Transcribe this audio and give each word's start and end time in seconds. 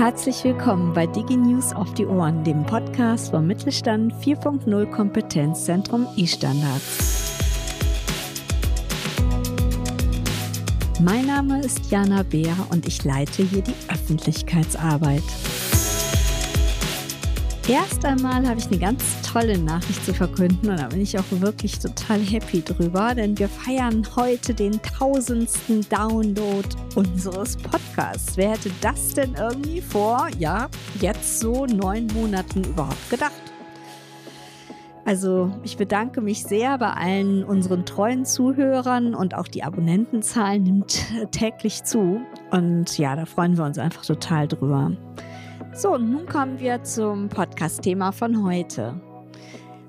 Herzlich 0.00 0.44
willkommen 0.44 0.94
bei 0.94 1.06
DigiNews 1.06 1.74
auf 1.74 1.92
die 1.92 2.06
Ohren, 2.06 2.42
dem 2.42 2.64
Podcast 2.64 3.32
vom 3.32 3.46
Mittelstand 3.46 4.14
4.0 4.14 4.86
Kompetenzzentrum 4.86 6.06
e-Standards. 6.16 7.34
Mein 11.02 11.26
Name 11.26 11.60
ist 11.60 11.90
Jana 11.90 12.22
Beer 12.22 12.56
und 12.70 12.88
ich 12.88 13.04
leite 13.04 13.42
hier 13.42 13.60
die 13.60 13.74
Öffentlichkeitsarbeit. 13.92 15.22
Erst 17.70 18.04
einmal 18.04 18.48
habe 18.48 18.58
ich 18.58 18.66
eine 18.66 18.78
ganz 18.78 19.22
tolle 19.22 19.56
Nachricht 19.56 20.04
zu 20.04 20.12
verkünden 20.12 20.70
und 20.70 20.80
da 20.80 20.88
bin 20.88 21.02
ich 21.02 21.16
auch 21.16 21.24
wirklich 21.30 21.78
total 21.78 22.18
happy 22.18 22.62
drüber, 22.62 23.14
denn 23.14 23.38
wir 23.38 23.48
feiern 23.48 24.04
heute 24.16 24.52
den 24.52 24.72
tausendsten 24.82 25.86
Download 25.88 26.68
unseres 26.96 27.56
Podcasts. 27.56 28.36
Wer 28.36 28.50
hätte 28.54 28.72
das 28.80 29.14
denn 29.14 29.36
irgendwie 29.38 29.80
vor, 29.80 30.26
ja, 30.36 30.68
jetzt 31.00 31.38
so 31.38 31.64
neun 31.64 32.08
Monaten 32.08 32.64
überhaupt 32.64 33.08
gedacht? 33.08 33.40
Also 35.04 35.52
ich 35.62 35.76
bedanke 35.76 36.22
mich 36.22 36.42
sehr 36.42 36.76
bei 36.76 36.90
allen 36.90 37.44
unseren 37.44 37.86
treuen 37.86 38.24
Zuhörern 38.24 39.14
und 39.14 39.36
auch 39.36 39.46
die 39.46 39.62
Abonnentenzahl 39.62 40.58
nimmt 40.58 41.06
täglich 41.30 41.84
zu. 41.84 42.20
Und 42.50 42.98
ja, 42.98 43.14
da 43.14 43.26
freuen 43.26 43.56
wir 43.56 43.64
uns 43.64 43.78
einfach 43.78 44.04
total 44.04 44.48
drüber. 44.48 44.90
So, 45.72 45.94
und 45.94 46.10
nun 46.10 46.26
kommen 46.26 46.58
wir 46.58 46.82
zum 46.82 47.28
Podcast-Thema 47.28 48.10
von 48.10 48.44
heute. 48.44 49.00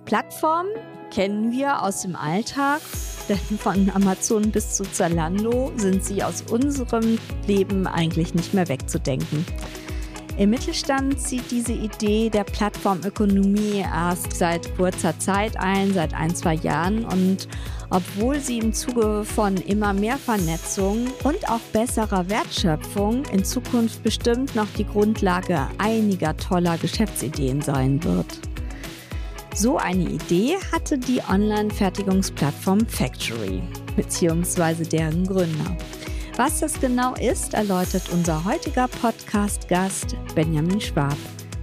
Plattformen 0.05 0.70
kennen 1.12 1.52
wir 1.52 1.81
aus 1.81 2.04
dem 2.04 2.16
Alltag, 2.16 2.81
denn 3.27 3.57
von 3.57 3.90
Amazon 3.90 4.52
bis 4.52 4.76
zu 4.76 4.84
Zalando 4.84 5.71
sind 5.77 6.05
sie 6.05 6.23
aus 6.23 6.44
unserem 6.44 7.17
Leben 7.48 7.88
eigentlich 7.88 8.35
nicht 8.35 8.54
mehr 8.54 8.70
wegzudenken. 8.70 9.45
Im 10.38 10.49
Mittelstand 10.49 11.20
zieht 11.20 11.52
diese 11.52 11.73
Idee 11.73 12.30
der 12.30 12.43
Plattformökonomie 12.43 13.79
erst 13.79 14.34
seit 14.34 14.76
kurzer 14.76 15.18
Zeit 15.20 15.57
ein, 15.57 15.93
seit 15.93 16.13
ein, 16.13 16.34
zwei 16.35 16.55
Jahren 16.55 17.05
und 17.05 17.48
obwohl 17.90 18.40
sie 18.40 18.59
im 18.59 18.74
Zuge 18.74 19.24
von 19.26 19.57
immer 19.57 19.93
mehr 19.93 20.18
Vernetzung 20.18 21.07
und 21.24 21.49
auch 21.49 21.59
besserer 21.74 22.29
Wertschöpfung 22.29 23.26
in 23.26 23.43
Zukunft 23.43 24.02
bestimmt 24.02 24.55
noch 24.55 24.68
die 24.77 24.85
Grundlage 24.85 25.68
einiger 25.77 26.35
toller 26.37 26.77
Geschäftsideen 26.77 27.62
sein 27.62 28.02
wird. 28.04 28.40
So 29.54 29.77
eine 29.77 30.09
Idee 30.09 30.55
hatte 30.71 30.98
die 30.98 31.21
Online-Fertigungsplattform 31.29 32.87
Factory 32.87 33.62
bzw. 33.98 34.85
deren 34.85 35.27
Gründer. 35.27 35.77
Was 36.37 36.62
das 36.62 36.79
genau 36.79 37.13
ist, 37.15 37.54
erläutert 37.54 38.04
unser 38.12 38.43
heutiger 38.46 38.87
Podcast-Gast 38.87 40.15
Benjamin 40.34 40.79
Schwab, 40.79 41.18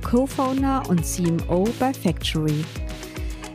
Co-Founder 0.04 0.82
und 0.88 1.04
CMO 1.04 1.64
bei 1.80 1.92
Factory. 1.92 2.64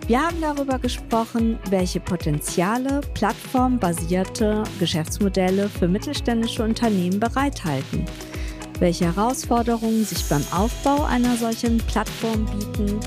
Wir 0.08 0.22
haben 0.22 0.42
darüber 0.42 0.80
gesprochen, 0.80 1.60
welche 1.70 2.00
Potenziale 2.00 3.02
plattformbasierte 3.14 4.64
Geschäftsmodelle 4.80 5.70
für 5.70 5.88
mittelständische 5.88 6.64
Unternehmen 6.64 7.20
bereithalten, 7.20 8.06
welche 8.80 9.06
Herausforderungen 9.06 10.04
sich 10.04 10.28
beim 10.28 10.44
Aufbau 10.52 11.06
einer 11.06 11.38
solchen 11.38 11.78
Plattform 11.78 12.46
bieten 12.46 13.00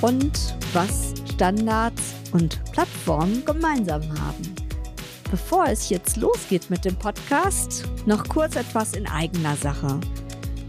und 0.00 0.56
was 0.72 1.12
Standards 1.34 2.14
und 2.32 2.58
Plattformen 2.72 3.44
gemeinsam 3.44 4.02
haben. 4.02 4.59
Bevor 5.30 5.66
es 5.66 5.90
jetzt 5.90 6.16
losgeht 6.16 6.70
mit 6.70 6.84
dem 6.84 6.96
Podcast, 6.96 7.84
noch 8.04 8.26
kurz 8.26 8.56
etwas 8.56 8.94
in 8.94 9.06
eigener 9.06 9.54
Sache. 9.54 10.00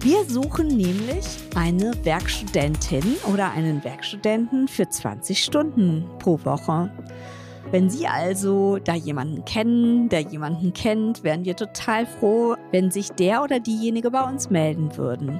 Wir 0.01 0.23
suchen 0.25 0.67
nämlich 0.67 1.25
eine 1.55 1.93
Werkstudentin 2.03 3.15
oder 3.33 3.49
einen 3.51 3.83
Werkstudenten 3.83 4.67
für 4.67 4.87
20 4.87 5.43
Stunden 5.43 6.05
pro 6.19 6.39
Woche. 6.43 6.91
Wenn 7.71 7.89
Sie 7.89 8.05
also 8.05 8.77
da 8.77 8.93
jemanden 8.93 9.45
kennen, 9.45 10.09
der 10.09 10.21
jemanden 10.21 10.73
kennt, 10.73 11.23
wären 11.23 11.43
wir 11.43 11.55
total 11.55 12.05
froh, 12.05 12.55
wenn 12.71 12.91
sich 12.91 13.09
der 13.09 13.41
oder 13.41 13.59
diejenige 13.59 14.11
bei 14.11 14.21
uns 14.21 14.51
melden 14.51 14.95
würden. 14.95 15.39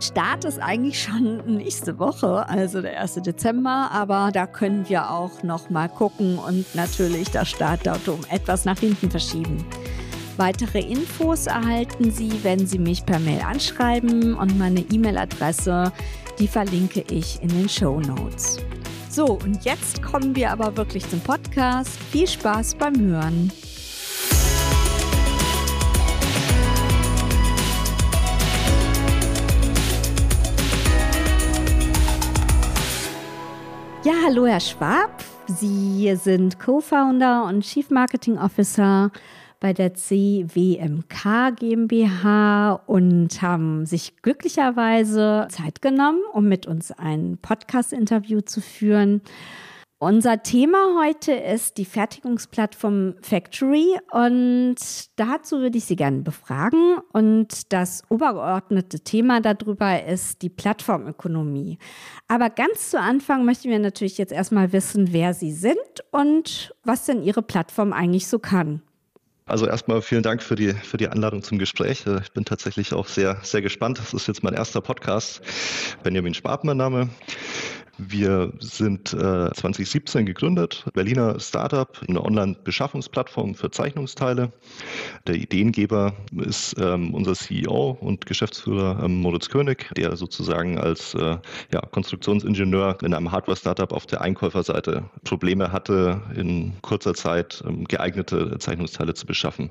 Start 0.00 0.44
ist 0.44 0.60
eigentlich 0.60 1.02
schon 1.02 1.42
nächste 1.46 1.98
Woche, 1.98 2.48
also 2.48 2.82
der 2.82 3.00
1. 3.00 3.14
Dezember, 3.22 3.90
aber 3.92 4.30
da 4.32 4.46
können 4.46 4.88
wir 4.88 5.10
auch 5.10 5.42
noch 5.42 5.70
mal 5.70 5.88
gucken 5.88 6.38
und 6.38 6.74
natürlich 6.74 7.30
das 7.30 7.48
Startdatum 7.48 8.20
etwas 8.30 8.64
nach 8.64 8.78
hinten 8.78 9.10
verschieben. 9.10 9.64
Weitere 10.36 10.80
Infos 10.80 11.46
erhalten 11.46 12.10
Sie, 12.10 12.32
wenn 12.42 12.66
Sie 12.66 12.78
mich 12.78 13.06
per 13.06 13.20
Mail 13.20 13.40
anschreiben 13.40 14.34
und 14.34 14.58
meine 14.58 14.80
E-Mail-Adresse, 14.80 15.92
die 16.38 16.48
verlinke 16.48 17.04
ich 17.10 17.40
in 17.40 17.48
den 17.48 17.68
Show 17.68 18.00
Notes. 18.00 18.58
So, 19.08 19.38
und 19.44 19.64
jetzt 19.64 20.02
kommen 20.02 20.34
wir 20.34 20.50
aber 20.50 20.76
wirklich 20.76 21.08
zum 21.08 21.20
Podcast. 21.20 21.96
Viel 22.10 22.26
Spaß 22.26 22.74
beim 22.74 23.00
Hören. 23.00 23.52
Ja, 34.04 34.12
hallo 34.22 34.44
Herr 34.44 34.60
Schwab. 34.60 35.24
Sie 35.46 36.14
sind 36.16 36.58
Co-Founder 36.58 37.46
und 37.46 37.62
Chief 37.62 37.88
Marketing 37.88 38.36
Officer 38.36 39.10
bei 39.60 39.72
der 39.72 39.94
CWMK 39.94 41.56
GmbH 41.56 42.82
und 42.84 43.40
haben 43.40 43.86
sich 43.86 44.20
glücklicherweise 44.20 45.48
Zeit 45.48 45.80
genommen, 45.80 46.20
um 46.34 46.46
mit 46.46 46.66
uns 46.66 46.92
ein 46.92 47.38
Podcast-Interview 47.40 48.42
zu 48.42 48.60
führen. 48.60 49.22
Unser 50.04 50.42
Thema 50.42 51.00
heute 51.02 51.32
ist 51.32 51.78
die 51.78 51.86
Fertigungsplattform 51.86 53.14
Factory 53.22 53.96
und 54.12 54.76
dazu 55.16 55.60
würde 55.60 55.78
ich 55.78 55.86
Sie 55.86 55.96
gerne 55.96 56.20
befragen. 56.20 56.98
Und 57.14 57.72
das 57.72 58.02
obergeordnete 58.10 59.00
Thema 59.00 59.40
darüber 59.40 60.04
ist 60.04 60.42
die 60.42 60.50
Plattformökonomie. 60.50 61.78
Aber 62.28 62.50
ganz 62.50 62.90
zu 62.90 63.00
Anfang 63.00 63.46
möchten 63.46 63.70
wir 63.70 63.78
natürlich 63.78 64.18
jetzt 64.18 64.34
erstmal 64.34 64.74
wissen, 64.74 65.14
wer 65.14 65.32
Sie 65.32 65.52
sind 65.52 65.78
und 66.10 66.74
was 66.84 67.06
denn 67.06 67.22
Ihre 67.22 67.40
Plattform 67.40 67.94
eigentlich 67.94 68.26
so 68.26 68.38
kann. 68.38 68.82
Also 69.46 69.66
erstmal 69.66 70.02
vielen 70.02 70.22
Dank 70.22 70.42
für 70.42 70.54
die, 70.54 70.74
für 70.74 70.98
die 70.98 71.08
Einladung 71.08 71.42
zum 71.42 71.58
Gespräch. 71.58 72.06
Äh, 72.06 72.20
ich 72.20 72.32
bin 72.32 72.44
tatsächlich 72.44 72.92
auch 72.92 73.08
sehr, 73.08 73.38
sehr 73.42 73.62
gespannt. 73.62 73.98
Das 73.98 74.12
ist 74.12 74.26
jetzt 74.26 74.42
mein 74.42 74.52
erster 74.52 74.82
Podcast. 74.82 75.40
Benjamin 76.02 76.34
Schwab, 76.34 76.64
mein 76.64 76.76
Name. 76.76 77.08
Wir 77.98 78.52
sind 78.58 79.12
äh, 79.12 79.52
2017 79.52 80.26
gegründet, 80.26 80.84
Berliner 80.94 81.38
Startup, 81.38 81.88
eine 82.08 82.24
Online-Beschaffungsplattform 82.24 83.54
für 83.54 83.70
Zeichnungsteile. 83.70 84.52
Der 85.28 85.36
Ideengeber 85.36 86.14
ist 86.36 86.74
ähm, 86.78 87.14
unser 87.14 87.34
CEO 87.34 87.96
und 88.00 88.26
Geschäftsführer 88.26 89.04
ähm, 89.04 89.20
Moritz 89.20 89.48
König, 89.48 89.90
der 89.96 90.16
sozusagen 90.16 90.76
als 90.76 91.14
äh, 91.14 91.38
ja, 91.72 91.80
Konstruktionsingenieur 91.92 92.98
in 93.02 93.14
einem 93.14 93.30
Hardware-Startup 93.30 93.92
auf 93.92 94.06
der 94.06 94.22
Einkäuferseite 94.22 95.04
Probleme 95.22 95.70
hatte, 95.70 96.20
in 96.34 96.72
kurzer 96.82 97.14
Zeit 97.14 97.62
ähm, 97.64 97.84
geeignete 97.84 98.58
Zeichnungsteile 98.58 99.14
zu 99.14 99.24
beschaffen. 99.24 99.70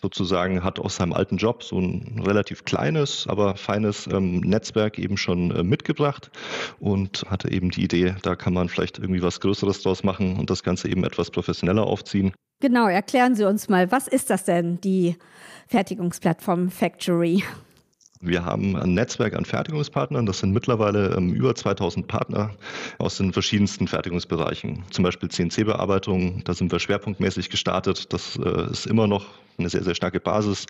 Sozusagen 0.00 0.62
hat 0.62 0.78
aus 0.78 0.96
seinem 0.96 1.12
alten 1.12 1.38
Job 1.38 1.64
so 1.64 1.80
ein 1.80 2.22
relativ 2.24 2.64
kleines, 2.64 3.26
aber 3.28 3.56
feines 3.56 4.06
ähm, 4.06 4.40
Netzwerk 4.40 4.98
eben 5.00 5.16
schon 5.16 5.50
äh, 5.50 5.64
mitgebracht 5.64 6.30
und 6.78 7.24
hatte 7.28 7.50
eben 7.50 7.63
eben 7.64 7.70
die 7.70 7.84
Idee, 7.84 8.14
da 8.22 8.36
kann 8.36 8.52
man 8.52 8.68
vielleicht 8.68 8.98
irgendwie 8.98 9.22
was 9.22 9.40
Größeres 9.40 9.82
draus 9.82 10.04
machen 10.04 10.36
und 10.38 10.50
das 10.50 10.62
Ganze 10.62 10.88
eben 10.88 11.04
etwas 11.04 11.30
professioneller 11.30 11.84
aufziehen. 11.84 12.32
Genau, 12.60 12.86
erklären 12.88 13.34
Sie 13.34 13.44
uns 13.44 13.68
mal, 13.68 13.90
was 13.90 14.06
ist 14.06 14.30
das 14.30 14.44
denn, 14.44 14.80
die 14.80 15.16
Fertigungsplattform 15.68 16.70
Factory? 16.70 17.42
Wir 18.24 18.46
haben 18.46 18.74
ein 18.74 18.94
Netzwerk 18.94 19.34
an 19.34 19.44
Fertigungspartnern. 19.44 20.24
Das 20.24 20.38
sind 20.38 20.52
mittlerweile 20.52 21.14
ähm, 21.14 21.34
über 21.34 21.54
2000 21.54 22.08
Partner 22.08 22.52
aus 22.98 23.18
den 23.18 23.34
verschiedensten 23.34 23.86
Fertigungsbereichen. 23.86 24.82
Zum 24.90 25.04
Beispiel 25.04 25.28
CNC-Bearbeitung, 25.28 26.42
da 26.44 26.54
sind 26.54 26.72
wir 26.72 26.78
schwerpunktmäßig 26.78 27.50
gestartet. 27.50 28.12
Das 28.14 28.36
äh, 28.36 28.70
ist 28.70 28.86
immer 28.86 29.06
noch 29.06 29.26
eine 29.58 29.68
sehr, 29.68 29.82
sehr 29.82 29.94
starke 29.94 30.20
Basis. 30.20 30.66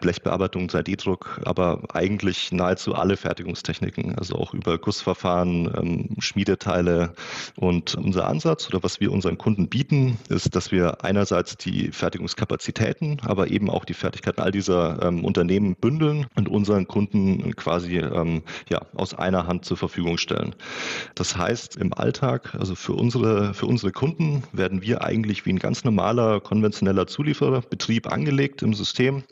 Blechbearbeitung, 0.00 0.66
3D-Druck, 0.66 1.40
aber 1.44 1.82
eigentlich 1.92 2.52
nahezu 2.52 2.94
alle 2.94 3.16
Fertigungstechniken, 3.16 4.18
also 4.18 4.36
auch 4.36 4.54
über 4.54 4.78
Gussverfahren, 4.78 5.70
ähm, 5.76 6.08
Schmiedeteile. 6.18 7.14
Und 7.56 7.94
unser 7.94 8.26
Ansatz 8.26 8.68
oder 8.68 8.82
was 8.82 9.00
wir 9.00 9.12
unseren 9.12 9.38
Kunden 9.38 9.68
bieten, 9.68 10.18
ist, 10.28 10.54
dass 10.54 10.72
wir 10.72 11.04
einerseits 11.04 11.56
die 11.56 11.92
Fertigungskapazitäten, 11.92 13.20
aber 13.24 13.50
eben 13.50 13.70
auch 13.70 13.84
die 13.84 13.94
Fertigkeiten 13.94 14.40
all 14.40 14.50
dieser 14.50 15.02
ähm, 15.02 15.24
Unternehmen 15.24 15.76
bündeln 15.76 16.26
und 16.34 16.48
unseren 16.48 16.88
Kunden 16.94 17.56
quasi 17.56 17.98
ähm, 17.98 18.42
ja, 18.68 18.80
aus 18.94 19.14
einer 19.14 19.48
Hand 19.48 19.64
zur 19.64 19.76
Verfügung 19.76 20.16
stellen. 20.16 20.54
Das 21.16 21.36
heißt, 21.36 21.76
im 21.76 21.92
Alltag, 21.92 22.54
also 22.54 22.76
für 22.76 22.92
unsere, 22.92 23.52
für 23.52 23.66
unsere 23.66 23.90
Kunden, 23.90 24.44
werden 24.52 24.80
wir 24.80 25.02
eigentlich 25.02 25.44
wie 25.44 25.50
ein 25.50 25.58
ganz 25.58 25.82
normaler 25.82 26.40
konventioneller 26.40 27.08
Zuliefererbetrieb 27.08 28.12
angelegt 28.12 28.62
im 28.62 28.74
System. 28.74 29.24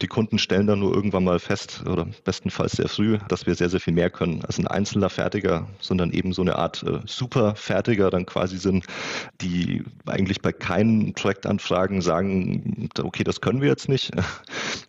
Die 0.00 0.06
Kunden 0.06 0.38
stellen 0.38 0.68
dann 0.68 0.78
nur 0.78 0.94
irgendwann 0.94 1.24
mal 1.24 1.40
fest, 1.40 1.82
oder 1.90 2.06
bestenfalls 2.22 2.72
sehr 2.72 2.88
früh, 2.88 3.18
dass 3.26 3.46
wir 3.46 3.56
sehr, 3.56 3.68
sehr 3.68 3.80
viel 3.80 3.94
mehr 3.94 4.10
können 4.10 4.44
als 4.44 4.58
ein 4.58 4.68
einzelner 4.68 5.10
Fertiger, 5.10 5.66
sondern 5.80 6.12
eben 6.12 6.32
so 6.32 6.42
eine 6.42 6.54
Art 6.54 6.84
äh, 6.84 7.00
Superfertiger 7.04 8.10
dann 8.10 8.26
quasi 8.26 8.58
sind, 8.58 8.84
die 9.40 9.82
eigentlich 10.06 10.40
bei 10.40 10.52
keinen 10.52 11.14
Projektanfragen 11.14 12.00
sagen, 12.00 12.88
okay, 13.02 13.24
das 13.24 13.40
können 13.40 13.60
wir 13.60 13.68
jetzt 13.68 13.88
nicht 13.88 14.12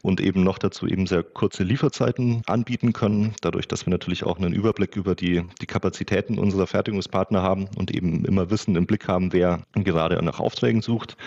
und 0.04 0.22
eben 0.22 0.44
noch 0.44 0.60
dazu 0.60 0.86
eben 0.86 1.08
sehr 1.08 1.24
kurze 1.24 1.64
Lieferzeiten 1.64 2.09
anbieten 2.46 2.94
können, 2.94 3.34
dadurch, 3.42 3.68
dass 3.68 3.86
wir 3.86 3.92
natürlich 3.92 4.24
auch 4.24 4.38
einen 4.38 4.54
Überblick 4.54 4.96
über 4.96 5.16
die, 5.16 5.44
die 5.62 5.66
Kapazitäten 5.66 6.40
unserer 6.40 6.68
Fertigungspartner 6.68 7.42
haben 7.42 7.68
und 7.78 7.92
eben 7.92 8.26
immer 8.26 8.50
Wissen 8.50 8.76
im 8.76 8.86
Blick 8.86 9.08
haben, 9.08 9.34
wer 9.34 9.62
gerade 9.74 10.24
nach 10.24 10.40
Aufträgen 10.40 10.82
sucht. 10.82 11.18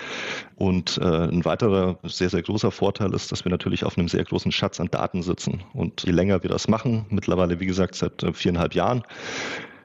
Und 0.57 0.99
äh, 0.99 1.05
ein 1.05 1.45
weiterer 1.45 1.99
sehr, 2.05 2.31
sehr 2.31 2.43
großer 2.43 2.71
Vorteil 2.71 3.15
ist, 3.15 3.33
dass 3.33 3.45
wir 3.45 3.51
natürlich 3.51 3.85
auf 3.85 3.99
einem 3.99 4.09
sehr 4.09 4.25
großen 4.25 4.53
Schatz 4.53 4.81
an 4.81 4.89
Daten 4.91 5.23
sitzen. 5.23 5.63
Und 5.73 6.03
je 6.05 6.13
länger 6.13 6.43
wir 6.43 6.51
das 6.51 6.69
machen, 6.69 7.07
mittlerweile 7.11 7.61
wie 7.61 7.67
gesagt 7.67 7.95
seit 7.95 8.23
äh, 8.23 8.33
viereinhalb 8.33 8.75
Jahren, 8.75 9.03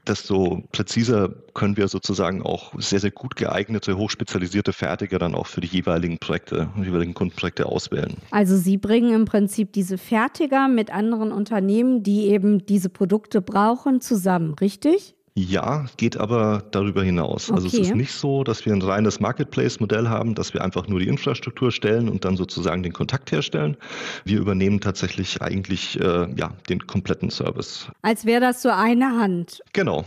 desto 0.08 0.64
präziser 0.72 1.30
können 1.54 1.78
wir 1.78 1.88
sozusagen 1.88 2.42
auch 2.42 2.74
sehr, 2.78 3.00
sehr 3.00 3.12
gut 3.12 3.36
geeignete, 3.36 3.98
hochspezialisierte 3.98 4.74
Fertiger 4.74 5.20
dann 5.20 5.36
auch 5.36 5.48
für 5.48 5.62
die 5.62 5.68
jeweiligen 5.68 6.18
Projekte, 6.20 6.70
die 6.78 6.84
jeweiligen 6.84 7.14
Kundenprojekte 7.14 7.66
auswählen. 7.66 8.16
Also 8.32 8.58
Sie 8.58 8.78
bringen 8.78 9.14
im 9.14 9.26
Prinzip 9.26 9.74
diese 9.74 9.98
Fertiger 9.98 10.68
mit 10.68 10.94
anderen 10.94 11.32
Unternehmen, 11.32 12.04
die 12.04 12.28
eben 12.28 12.66
diese 12.66 12.90
Produkte 12.90 13.42
brauchen, 13.42 14.02
zusammen, 14.02 14.54
richtig? 14.54 15.17
Ja, 15.40 15.86
geht 15.98 16.18
aber 16.18 16.64
darüber 16.72 17.04
hinaus. 17.04 17.52
Okay. 17.52 17.58
Also 17.58 17.68
es 17.68 17.74
ist 17.76 17.96
nicht 17.96 18.12
so, 18.12 18.44
dass 18.44 18.66
wir 18.66 18.74
ein 18.74 18.82
reines 18.82 19.20
Marketplace-Modell 19.20 20.10
haben, 20.10 20.34
dass 20.34 20.56
wir 20.56 20.64
einfach 20.64 20.88
nur 20.88 21.00
die 21.00 21.08
Infrastruktur 21.08 21.72
stellen 21.72 22.10
und 22.10 22.26
dann 22.26 22.36
sozusagen 22.36 22.82
den 22.82 22.92
Kontakt 22.92 23.32
herstellen. 23.32 23.78
Wir 24.26 24.40
übernehmen 24.40 24.82
tatsächlich 24.82 25.40
eigentlich 25.40 26.00
äh, 26.00 26.28
ja, 26.36 26.54
den 26.70 26.88
kompletten 26.88 27.30
Service. 27.30 27.86
Als 28.02 28.26
wäre 28.26 28.42
das 28.42 28.64
so 28.64 28.70
eine 28.70 29.16
Hand. 29.16 29.62
Genau. 29.74 30.06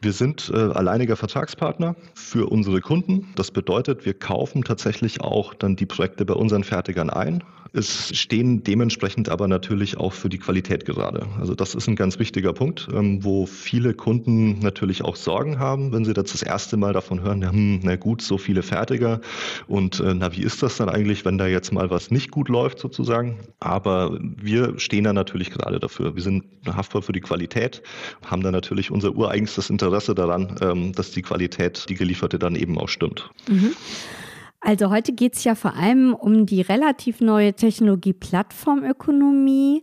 Wir 0.00 0.14
sind 0.14 0.50
äh, 0.54 0.56
alleiniger 0.56 1.16
Vertragspartner 1.16 1.94
für 2.14 2.50
unsere 2.50 2.80
Kunden. 2.80 3.34
Das 3.34 3.50
bedeutet, 3.50 4.06
wir 4.06 4.14
kaufen 4.14 4.64
tatsächlich 4.64 5.20
auch 5.20 5.52
dann 5.52 5.76
die 5.76 5.84
Projekte 5.84 6.24
bei 6.24 6.32
unseren 6.32 6.64
Fertigern 6.64 7.10
ein 7.10 7.44
es 7.74 8.16
stehen 8.16 8.62
dementsprechend 8.62 9.28
aber 9.28 9.48
natürlich 9.48 9.96
auch 9.96 10.12
für 10.12 10.28
die 10.28 10.38
Qualität 10.38 10.84
gerade. 10.84 11.26
Also 11.40 11.54
das 11.54 11.74
ist 11.74 11.88
ein 11.88 11.96
ganz 11.96 12.18
wichtiger 12.20 12.52
Punkt, 12.52 12.88
ähm, 12.92 13.24
wo 13.24 13.46
viele 13.46 13.94
Kunden 13.94 14.60
natürlich 14.60 15.02
auch 15.02 15.16
Sorgen 15.16 15.58
haben, 15.58 15.92
wenn 15.92 16.04
sie 16.04 16.14
das 16.14 16.30
das 16.30 16.42
erste 16.42 16.76
Mal 16.76 16.92
davon 16.92 17.22
hören, 17.22 17.42
hm, 17.42 17.80
na 17.82 17.96
gut, 17.96 18.22
so 18.22 18.38
viele 18.38 18.62
Fertiger 18.62 19.20
und 19.66 19.98
äh, 20.00 20.14
na, 20.14 20.32
wie 20.36 20.42
ist 20.42 20.62
das 20.62 20.76
dann 20.76 20.88
eigentlich, 20.88 21.24
wenn 21.24 21.36
da 21.36 21.46
jetzt 21.46 21.72
mal 21.72 21.90
was 21.90 22.10
nicht 22.12 22.30
gut 22.30 22.48
läuft 22.48 22.78
sozusagen? 22.78 23.40
Aber 23.58 24.18
wir 24.20 24.78
stehen 24.78 25.04
da 25.04 25.12
natürlich 25.12 25.50
gerade 25.50 25.80
dafür. 25.80 26.14
Wir 26.14 26.22
sind 26.22 26.44
haftbar 26.66 27.02
für 27.02 27.12
die 27.12 27.20
Qualität, 27.20 27.82
haben 28.24 28.42
da 28.42 28.52
natürlich 28.52 28.92
unser 28.92 29.14
ureigenstes 29.16 29.68
Interesse 29.68 30.14
daran, 30.14 30.56
ähm, 30.60 30.92
dass 30.92 31.10
die 31.10 31.22
Qualität, 31.22 31.86
die 31.88 31.94
gelieferte 31.94 32.38
dann 32.38 32.54
eben 32.54 32.78
auch 32.78 32.88
stimmt. 32.88 33.30
Mhm. 33.48 33.72
Also 34.64 34.88
heute 34.88 35.12
geht 35.12 35.34
es 35.34 35.44
ja 35.44 35.54
vor 35.54 35.76
allem 35.76 36.14
um 36.14 36.46
die 36.46 36.62
relativ 36.62 37.20
neue 37.20 37.52
Technologie 37.52 38.14
Plattformökonomie. 38.14 39.82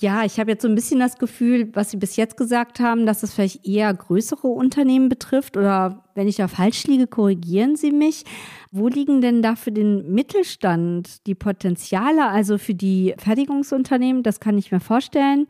Ja, 0.00 0.24
ich 0.24 0.40
habe 0.40 0.50
jetzt 0.50 0.62
so 0.62 0.68
ein 0.68 0.74
bisschen 0.74 0.98
das 0.98 1.16
Gefühl, 1.16 1.70
was 1.74 1.92
Sie 1.92 1.96
bis 1.96 2.16
jetzt 2.16 2.36
gesagt 2.36 2.80
haben, 2.80 3.06
dass 3.06 3.22
es 3.22 3.32
vielleicht 3.32 3.64
eher 3.64 3.94
größere 3.94 4.48
Unternehmen 4.48 5.08
betrifft. 5.08 5.56
Oder 5.56 6.02
wenn 6.16 6.26
ich 6.26 6.36
da 6.36 6.48
falsch 6.48 6.88
liege, 6.88 7.06
korrigieren 7.06 7.76
Sie 7.76 7.92
mich. 7.92 8.24
Wo 8.72 8.88
liegen 8.88 9.20
denn 9.20 9.42
da 9.42 9.54
für 9.54 9.70
den 9.70 10.12
Mittelstand 10.12 11.24
die 11.28 11.36
Potenziale, 11.36 12.26
also 12.26 12.58
für 12.58 12.74
die 12.74 13.14
Fertigungsunternehmen? 13.16 14.24
Das 14.24 14.40
kann 14.40 14.58
ich 14.58 14.72
mir 14.72 14.80
vorstellen. 14.80 15.46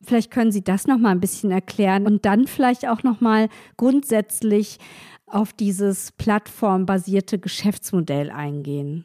Vielleicht 0.00 0.30
können 0.30 0.52
Sie 0.52 0.62
das 0.62 0.86
noch 0.86 0.98
mal 0.98 1.10
ein 1.10 1.20
bisschen 1.20 1.50
erklären 1.50 2.06
und 2.06 2.24
dann 2.24 2.46
vielleicht 2.46 2.86
auch 2.86 3.02
noch 3.02 3.20
mal 3.20 3.48
grundsätzlich 3.76 4.78
auf 5.26 5.52
dieses 5.52 6.12
plattformbasierte 6.12 7.38
Geschäftsmodell 7.38 8.30
eingehen? 8.30 9.04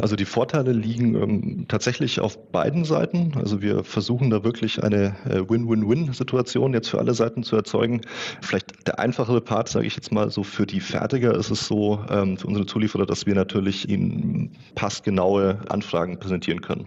Also 0.00 0.16
die 0.16 0.24
Vorteile 0.24 0.72
liegen 0.72 1.14
ähm, 1.14 1.64
tatsächlich 1.68 2.20
auf 2.20 2.50
beiden 2.52 2.84
Seiten. 2.84 3.32
Also 3.36 3.62
wir 3.62 3.84
versuchen 3.84 4.30
da 4.30 4.44
wirklich 4.44 4.82
eine 4.82 5.16
äh, 5.28 5.48
Win-Win-Win-Situation 5.48 6.72
jetzt 6.72 6.88
für 6.88 6.98
alle 6.98 7.14
Seiten 7.14 7.42
zu 7.42 7.56
erzeugen. 7.56 8.00
Vielleicht 8.42 8.86
der 8.86 8.98
einfachere 8.98 9.40
Part, 9.40 9.68
sage 9.68 9.86
ich 9.86 9.96
jetzt 9.96 10.12
mal 10.12 10.30
so, 10.30 10.42
für 10.42 10.66
die 10.66 10.80
Fertiger 10.80 11.34
ist 11.34 11.50
es 11.50 11.66
so, 11.66 12.04
ähm, 12.10 12.36
für 12.36 12.46
unsere 12.46 12.66
Zulieferer, 12.66 13.06
dass 13.06 13.26
wir 13.26 13.34
natürlich 13.34 13.88
ihnen 13.88 14.52
passgenaue 14.74 15.58
Anfragen 15.68 16.18
präsentieren 16.18 16.60
können. 16.60 16.86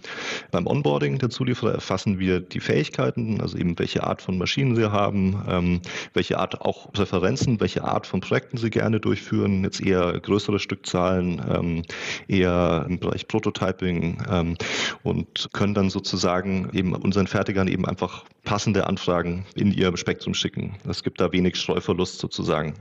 Beim 0.51 0.67
Onboarding 0.67 1.19
der 1.19 1.29
Zulieferer 1.29 1.73
erfassen 1.73 2.19
wir 2.19 2.39
die 2.39 2.59
Fähigkeiten, 2.59 3.41
also 3.41 3.57
eben 3.57 3.77
welche 3.77 4.03
Art 4.03 4.21
von 4.21 4.37
Maschinen 4.37 4.75
sie 4.75 4.91
haben, 4.91 5.43
ähm, 5.49 5.81
welche 6.13 6.39
Art 6.39 6.61
auch 6.61 6.91
Präferenzen, 6.91 7.59
welche 7.59 7.83
Art 7.83 8.07
von 8.07 8.21
Projekten 8.21 8.57
sie 8.57 8.69
gerne 8.69 8.99
durchführen, 8.99 9.63
jetzt 9.63 9.81
eher 9.81 10.19
größere 10.19 10.59
Stückzahlen, 10.59 11.41
ähm, 11.53 11.83
eher 12.27 12.85
Bereich 13.01 13.27
Prototyping 13.27 14.23
ähm, 14.29 14.57
und 15.03 15.49
können 15.51 15.73
dann 15.73 15.89
sozusagen 15.89 16.69
eben 16.71 16.93
unseren 16.93 17.27
Fertigern 17.27 17.67
eben 17.67 17.85
einfach 17.85 18.23
passende 18.45 18.87
Anfragen 18.87 19.45
in 19.55 19.73
ihr 19.73 19.95
Spektrum 19.97 20.33
schicken. 20.33 20.77
Es 20.87 21.03
gibt 21.03 21.19
da 21.19 21.33
wenig 21.33 21.57
Streuverlust 21.57 22.19
sozusagen. 22.19 22.75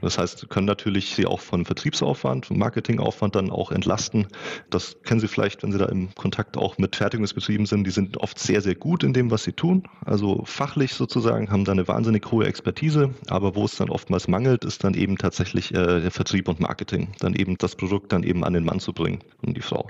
Das 0.00 0.18
heißt, 0.18 0.48
können 0.50 0.66
natürlich 0.66 1.14
Sie 1.14 1.26
auch 1.26 1.40
von 1.40 1.64
Vertriebsaufwand, 1.64 2.46
von 2.46 2.58
Marketingaufwand 2.58 3.34
dann 3.34 3.50
auch 3.50 3.72
entlasten. 3.72 4.26
Das 4.70 4.96
kennen 5.02 5.20
Sie 5.20 5.28
vielleicht, 5.28 5.62
wenn 5.62 5.72
Sie 5.72 5.78
da 5.78 5.86
im 5.86 6.14
Kontakt 6.14 6.56
auch 6.56 6.78
mit 6.78 6.96
Fertigungsbetrieben 6.96 7.66
sind. 7.66 7.86
Die 7.86 7.90
sind 7.90 8.16
oft 8.18 8.38
sehr, 8.38 8.60
sehr 8.60 8.74
gut 8.74 9.04
in 9.04 9.12
dem, 9.12 9.30
was 9.30 9.44
sie 9.44 9.52
tun. 9.52 9.84
Also 10.04 10.42
fachlich 10.44 10.94
sozusagen 10.94 11.50
haben 11.50 11.64
da 11.64 11.72
eine 11.72 11.88
wahnsinnig 11.88 12.30
hohe 12.30 12.46
Expertise. 12.46 13.10
Aber 13.28 13.54
wo 13.54 13.64
es 13.64 13.76
dann 13.76 13.90
oftmals 13.90 14.28
mangelt, 14.28 14.64
ist 14.64 14.84
dann 14.84 14.94
eben 14.94 15.16
tatsächlich 15.16 15.72
äh, 15.72 16.00
der 16.00 16.10
Vertrieb 16.10 16.48
und 16.48 16.60
Marketing. 16.60 17.12
Dann 17.20 17.34
eben 17.34 17.58
das 17.58 17.76
Produkt 17.76 18.12
dann 18.12 18.22
eben 18.22 18.44
an 18.44 18.52
den 18.52 18.64
Mann 18.64 18.80
zu 18.80 18.92
bringen 18.92 19.20
und 19.42 19.56
die 19.56 19.62
Frau. 19.62 19.88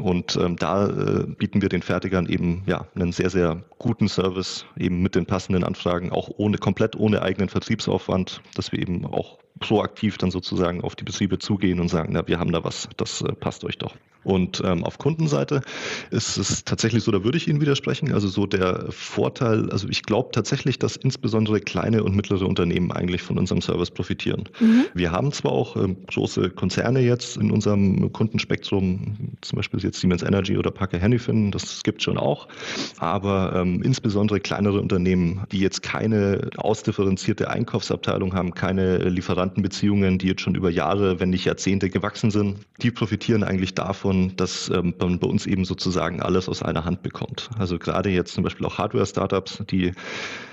Und 0.00 0.36
ähm, 0.36 0.56
da 0.56 0.88
äh, 0.88 1.26
bieten 1.26 1.62
wir 1.62 1.68
den 1.68 1.82
Fertigern 1.82 2.26
eben 2.26 2.62
ja 2.66 2.86
einen 2.94 3.12
sehr, 3.12 3.30
sehr 3.30 3.62
guten 3.78 4.08
Service 4.08 4.66
eben 4.76 5.02
mit 5.02 5.14
den 5.14 5.26
passenden 5.26 5.64
Anfragen, 5.64 6.10
auch 6.10 6.30
ohne 6.36 6.58
komplett 6.58 6.96
ohne 6.96 7.22
eigenen 7.22 7.48
Vertriebsaufwand, 7.48 8.40
dass 8.54 8.72
wir 8.72 8.78
eben 8.80 9.04
auch 9.18 9.38
proaktiv 9.60 10.18
dann 10.18 10.30
sozusagen 10.30 10.82
auf 10.82 10.96
die 10.96 11.04
Betriebe 11.04 11.38
zugehen 11.38 11.80
und 11.80 11.88
sagen, 11.88 12.12
na, 12.12 12.26
wir 12.26 12.38
haben 12.38 12.52
da 12.52 12.64
was, 12.64 12.88
das 12.96 13.22
äh, 13.22 13.32
passt 13.32 13.64
euch 13.64 13.78
doch. 13.78 13.94
Und 14.24 14.60
ähm, 14.64 14.84
auf 14.84 14.98
Kundenseite 14.98 15.62
ist 16.10 16.36
es 16.36 16.64
tatsächlich 16.64 17.02
so, 17.02 17.12
da 17.12 17.24
würde 17.24 17.38
ich 17.38 17.48
Ihnen 17.48 17.60
widersprechen. 17.60 18.12
Also 18.12 18.28
so 18.28 18.46
der 18.46 18.86
Vorteil, 18.90 19.70
also 19.70 19.88
ich 19.88 20.02
glaube 20.02 20.30
tatsächlich, 20.32 20.78
dass 20.78 20.96
insbesondere 20.96 21.60
kleine 21.60 22.02
und 22.04 22.14
mittlere 22.14 22.46
Unternehmen 22.46 22.92
eigentlich 22.92 23.22
von 23.22 23.38
unserem 23.38 23.62
Service 23.62 23.90
profitieren. 23.90 24.44
Mhm. 24.60 24.84
Wir 24.92 25.12
haben 25.12 25.32
zwar 25.32 25.52
auch 25.52 25.76
ähm, 25.76 25.96
große 26.06 26.50
Konzerne 26.50 27.00
jetzt 27.00 27.36
in 27.36 27.50
unserem 27.50 28.12
Kundenspektrum, 28.12 29.36
zum 29.40 29.56
Beispiel 29.56 29.80
jetzt 29.80 30.00
Siemens 30.00 30.22
Energy 30.22 30.58
oder 30.58 30.70
Parker 30.72 31.00
Hannifin, 31.00 31.50
das 31.50 31.82
gibt 31.82 31.98
es 31.98 32.04
schon 32.04 32.18
auch, 32.18 32.48
aber 32.98 33.54
ähm, 33.54 33.82
insbesondere 33.82 34.40
kleinere 34.40 34.80
Unternehmen, 34.80 35.44
die 35.52 35.60
jetzt 35.60 35.82
keine 35.82 36.50
ausdifferenzierte 36.56 37.48
Einkaufsabteilung 37.48 38.34
haben, 38.34 38.52
keine 38.52 38.98
Lieferantenbeziehungen, 39.48 40.18
die 40.18 40.28
jetzt 40.28 40.42
schon 40.42 40.54
über 40.54 40.70
Jahre, 40.70 41.20
wenn 41.20 41.30
nicht 41.30 41.44
Jahrzehnte 41.44 41.90
gewachsen 41.90 42.30
sind, 42.30 42.58
die 42.82 42.90
profitieren 42.90 43.42
eigentlich 43.42 43.74
davon, 43.74 43.88
davon, 43.88 44.36
dass 44.36 44.68
ähm, 44.68 44.94
man 44.98 45.18
bei 45.18 45.26
uns 45.26 45.46
eben 45.46 45.64
sozusagen 45.64 46.22
alles 46.22 46.48
aus 46.48 46.62
einer 46.62 46.84
Hand 46.84 47.02
bekommt. 47.02 47.50
Also 47.58 47.78
gerade 47.78 48.10
jetzt 48.10 48.34
zum 48.34 48.44
Beispiel 48.44 48.66
auch 48.66 48.78
Hardware-Startups, 48.78 49.64
die 49.70 49.92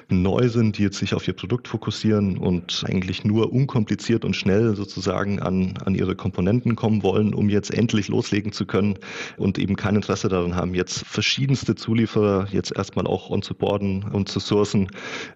neu 0.09 0.49
sind, 0.49 0.77
die 0.77 0.83
jetzt 0.83 0.97
sich 0.97 1.13
auf 1.13 1.27
ihr 1.27 1.33
Produkt 1.33 1.67
fokussieren 1.67 2.37
und 2.37 2.83
eigentlich 2.87 3.23
nur 3.23 3.51
unkompliziert 3.51 4.25
und 4.25 4.35
schnell 4.35 4.75
sozusagen 4.75 5.39
an, 5.39 5.77
an 5.83 5.95
ihre 5.95 6.15
Komponenten 6.15 6.75
kommen 6.75 7.03
wollen, 7.03 7.33
um 7.33 7.49
jetzt 7.49 7.73
endlich 7.73 8.07
loslegen 8.07 8.51
zu 8.51 8.65
können 8.65 8.97
und 9.37 9.57
eben 9.57 9.75
kein 9.75 9.95
Interesse 9.95 10.29
daran 10.29 10.55
haben, 10.55 10.75
jetzt 10.75 11.05
verschiedenste 11.05 11.75
Zulieferer 11.75 12.47
jetzt 12.51 12.75
erstmal 12.75 13.07
auch 13.07 13.29
onzuboarden 13.29 14.03
und 14.03 14.29
zu 14.29 14.39
sourcen. 14.39 14.89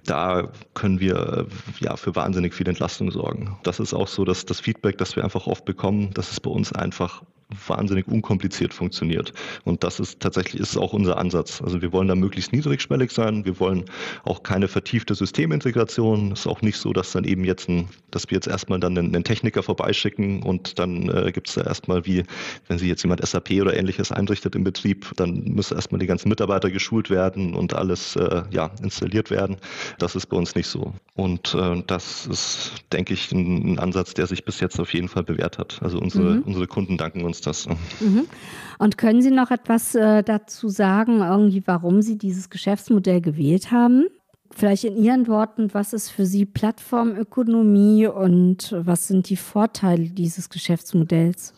Da 0.05 0.51
können 0.73 0.99
wir 0.99 1.47
äh, 1.49 1.83
ja 1.83 1.95
für 1.97 2.15
wahnsinnig 2.15 2.53
viel 2.53 2.67
Entlastung 2.67 3.11
sorgen. 3.11 3.57
Das 3.63 3.79
ist 3.79 3.93
auch 3.93 4.07
so, 4.07 4.25
dass 4.25 4.45
das 4.45 4.59
Feedback, 4.59 4.97
das 4.97 5.15
wir 5.15 5.23
einfach 5.23 5.47
oft 5.47 5.65
bekommen, 5.65 6.11
dass 6.13 6.31
es 6.31 6.39
bei 6.39 6.49
uns 6.49 6.73
einfach 6.73 7.23
wahnsinnig 7.67 8.07
unkompliziert 8.07 8.73
funktioniert. 8.73 9.33
Und 9.63 9.83
das 9.83 9.99
ist 9.99 10.19
tatsächlich 10.19 10.61
ist 10.61 10.77
auch 10.77 10.93
unser 10.93 11.17
Ansatz. 11.17 11.61
Also 11.61 11.81
wir 11.81 11.91
wollen 11.91 12.07
da 12.07 12.15
möglichst 12.15 12.53
niedrigschwellig 12.53 13.11
sein. 13.11 13.43
Wir 13.45 13.59
wollen 13.59 13.85
auch 14.23 14.43
keine 14.43 14.67
vertiefte 14.67 15.15
Systemintegration. 15.15 16.31
Es 16.33 16.41
ist 16.41 16.47
auch 16.47 16.61
nicht 16.61 16.77
so, 16.77 16.93
dass 16.93 17.11
dann 17.11 17.23
eben 17.23 17.43
jetzt 17.43 17.67
ein, 17.67 17.89
dass 18.11 18.29
wir 18.29 18.35
jetzt 18.35 18.47
erstmal 18.47 18.79
dann 18.79 18.97
einen, 18.97 19.15
einen 19.15 19.23
Techniker 19.23 19.63
vorbeischicken 19.63 20.43
und 20.43 20.77
dann 20.77 21.09
äh, 21.09 21.31
gibt 21.31 21.49
es 21.49 21.55
da 21.55 21.61
erstmal 21.61 22.05
wie, 22.05 22.23
wenn 22.67 22.77
Sie 22.77 22.87
jetzt 22.87 23.03
jemand 23.03 23.25
SAP 23.25 23.51
oder 23.61 23.75
ähnliches 23.75 24.11
einrichtet 24.11 24.55
im 24.55 24.63
Betrieb, 24.63 25.11
dann 25.15 25.43
müssen 25.45 25.75
erstmal 25.75 25.99
die 25.99 26.07
ganzen 26.07 26.29
Mitarbeiter 26.29 26.69
geschult 26.69 27.09
werden 27.09 27.55
und 27.55 27.73
alles 27.73 28.15
äh, 28.15 28.43
ja, 28.51 28.69
installiert 28.81 29.31
werden. 29.31 29.57
Das 29.97 30.15
ist 30.15 30.27
bei 30.27 30.37
uns 30.37 30.55
nicht 30.55 30.67
so. 30.67 30.93
Und 31.15 31.55
äh, 31.55 31.83
das 31.87 32.27
ist, 32.27 32.73
denke 32.93 33.13
ich, 33.13 33.31
ein, 33.31 33.73
ein, 33.73 33.79
Ansatz, 33.79 34.13
der 34.13 34.27
sich 34.27 34.45
bis 34.45 34.59
jetzt 34.59 34.79
auf 34.79 34.93
jeden 34.93 35.09
Fall 35.09 35.23
bewährt 35.23 35.57
hat. 35.57 35.79
Also 35.81 35.99
unsere, 35.99 36.35
mhm. 36.35 36.43
unsere 36.43 36.67
Kunden 36.67 36.97
danken 36.97 37.23
uns 37.23 37.38
das. 37.41 37.67
Mhm. 37.99 38.27
Und 38.77 38.97
können 38.97 39.21
Sie 39.21 39.31
noch 39.31 39.51
etwas 39.51 39.95
äh, 39.95 40.23
dazu 40.23 40.69
sagen, 40.69 41.21
irgendwie, 41.21 41.63
warum 41.65 42.01
Sie 42.01 42.17
dieses 42.17 42.49
Geschäftsmodell 42.49 43.21
gewählt 43.21 43.71
haben? 43.71 44.05
Vielleicht 44.51 44.83
in 44.83 44.97
Ihren 44.97 45.27
Worten, 45.27 45.73
was 45.73 45.93
ist 45.93 46.09
für 46.09 46.25
Sie 46.25 46.45
Plattformökonomie 46.45 48.07
und 48.07 48.73
was 48.77 49.07
sind 49.07 49.29
die 49.29 49.35
Vorteile 49.35 50.09
dieses 50.09 50.49
Geschäftsmodells? 50.49 51.53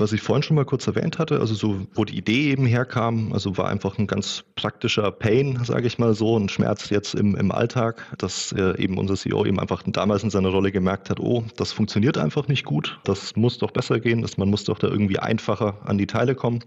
Was 0.00 0.12
ich 0.12 0.22
vorhin 0.22 0.42
schon 0.42 0.56
mal 0.56 0.64
kurz 0.64 0.86
erwähnt 0.86 1.18
hatte, 1.18 1.40
also 1.40 1.54
so, 1.54 1.86
wo 1.94 2.04
die 2.04 2.16
Idee 2.16 2.50
eben 2.50 2.66
herkam, 2.66 3.32
also 3.32 3.56
war 3.56 3.68
einfach 3.68 3.98
ein 3.98 4.06
ganz 4.06 4.44
praktischer 4.54 5.10
Pain, 5.10 5.58
sage 5.64 5.86
ich 5.86 5.98
mal 5.98 6.14
so, 6.14 6.38
ein 6.38 6.48
Schmerz 6.48 6.90
jetzt 6.90 7.14
im, 7.14 7.34
im 7.36 7.52
Alltag, 7.52 8.04
dass 8.18 8.52
äh, 8.52 8.80
eben 8.82 8.98
unser 8.98 9.14
CEO 9.14 9.44
eben 9.44 9.60
einfach 9.60 9.82
damals 9.86 10.22
in 10.22 10.30
seiner 10.30 10.48
Rolle 10.48 10.72
gemerkt 10.72 11.10
hat, 11.10 11.20
oh, 11.20 11.44
das 11.56 11.72
funktioniert 11.72 12.18
einfach 12.18 12.48
nicht 12.48 12.64
gut, 12.64 12.98
das 13.04 13.36
muss 13.36 13.58
doch 13.58 13.70
besser 13.70 14.00
gehen, 14.00 14.22
dass 14.22 14.36
man 14.38 14.50
muss 14.50 14.64
doch 14.64 14.78
da 14.78 14.88
irgendwie 14.88 15.18
einfacher 15.18 15.78
an 15.84 15.98
die 15.98 16.06
Teile 16.06 16.34
kommen. 16.34 16.60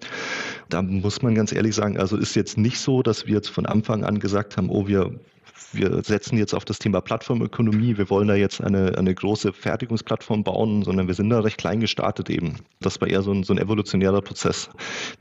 Da 0.69 0.81
muss 0.81 1.21
man 1.21 1.35
ganz 1.35 1.51
ehrlich 1.51 1.75
sagen, 1.75 1.97
also 1.97 2.17
ist 2.17 2.35
jetzt 2.35 2.57
nicht 2.57 2.79
so, 2.79 3.01
dass 3.01 3.27
wir 3.27 3.35
jetzt 3.35 3.49
von 3.49 3.65
Anfang 3.65 4.03
an 4.03 4.19
gesagt 4.19 4.57
haben, 4.57 4.69
oh, 4.69 4.87
wir 4.87 5.19
wir 5.71 6.03
setzen 6.03 6.37
jetzt 6.37 6.53
auf 6.53 6.65
das 6.65 6.79
Thema 6.79 7.01
Plattformökonomie, 7.01 7.97
wir 7.97 8.09
wollen 8.09 8.27
da 8.27 8.35
jetzt 8.35 8.61
eine, 8.61 8.97
eine 8.97 9.13
große 9.13 9.53
Fertigungsplattform 9.53 10.43
bauen, 10.43 10.83
sondern 10.83 11.07
wir 11.07 11.13
sind 11.13 11.29
da 11.29 11.39
recht 11.39 11.57
klein 11.57 11.79
gestartet 11.79 12.29
eben. 12.29 12.57
Das 12.79 12.99
war 13.01 13.07
eher 13.07 13.21
so 13.21 13.31
ein, 13.31 13.43
so 13.43 13.53
ein 13.53 13.59
evolutionärer 13.59 14.21
Prozess, 14.21 14.69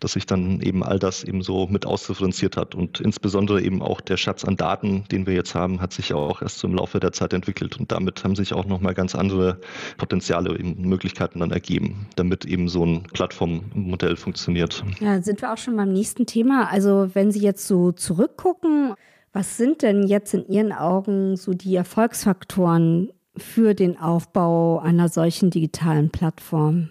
dass 0.00 0.12
sich 0.12 0.26
dann 0.26 0.61
eben 0.61 0.83
all 0.83 0.99
das 0.99 1.25
eben 1.25 1.42
so 1.42 1.66
mit 1.66 1.87
ausdifferenziert 1.87 2.57
hat. 2.57 2.75
Und 2.75 3.00
insbesondere 3.00 3.61
eben 3.62 3.83
auch 3.83 4.00
der 4.00 4.16
Schatz 4.16 4.45
an 4.45 4.57
Daten, 4.57 5.04
den 5.11 5.26
wir 5.26 5.35
jetzt 5.35 5.54
haben, 5.54 5.80
hat 5.80 5.92
sich 5.92 6.12
auch 6.12 6.42
erst 6.42 6.62
im 6.64 6.75
Laufe 6.75 7.00
der 7.00 7.12
Zeit 7.12 7.33
entwickelt. 7.33 7.78
Und 7.78 7.92
damit 7.92 8.25
haben 8.25 8.37
sich 8.37 8.52
auch 8.52 8.64
nochmal 8.64 8.95
ganz 8.95 9.14
andere 9.14 9.61
Potenziale 9.97 10.50
und 10.50 10.78
Möglichkeiten 10.78 11.40
dann 11.40 11.50
ergeben, 11.50 12.07
damit 12.16 12.45
eben 12.45 12.68
so 12.68 12.85
ein 12.85 13.02
Plattformmodell 13.12 14.16
funktioniert. 14.16 14.83
Ja, 15.00 15.21
sind 15.23 15.42
wir 15.42 15.52
auch 15.52 15.59
schon 15.59 15.76
beim 15.76 15.92
nächsten 15.92 16.26
Thema. 16.26 16.71
Also 16.71 17.11
wenn 17.14 17.30
Sie 17.30 17.40
jetzt 17.40 17.66
so 17.66 17.92
zurückgucken, 17.92 18.95
was 19.38 19.57
sind 19.57 19.83
denn 19.83 20.02
jetzt 20.02 20.35
in 20.35 20.49
Ihren 20.49 20.73
Augen 20.73 21.37
so 21.37 21.52
die 21.54 21.76
Erfolgsfaktoren 21.76 23.12
für 23.37 23.73
den 23.73 23.97
Aufbau 23.97 24.80
einer 24.80 25.09
solchen 25.09 25.50
digitalen 25.50 26.11
Plattform? 26.11 26.88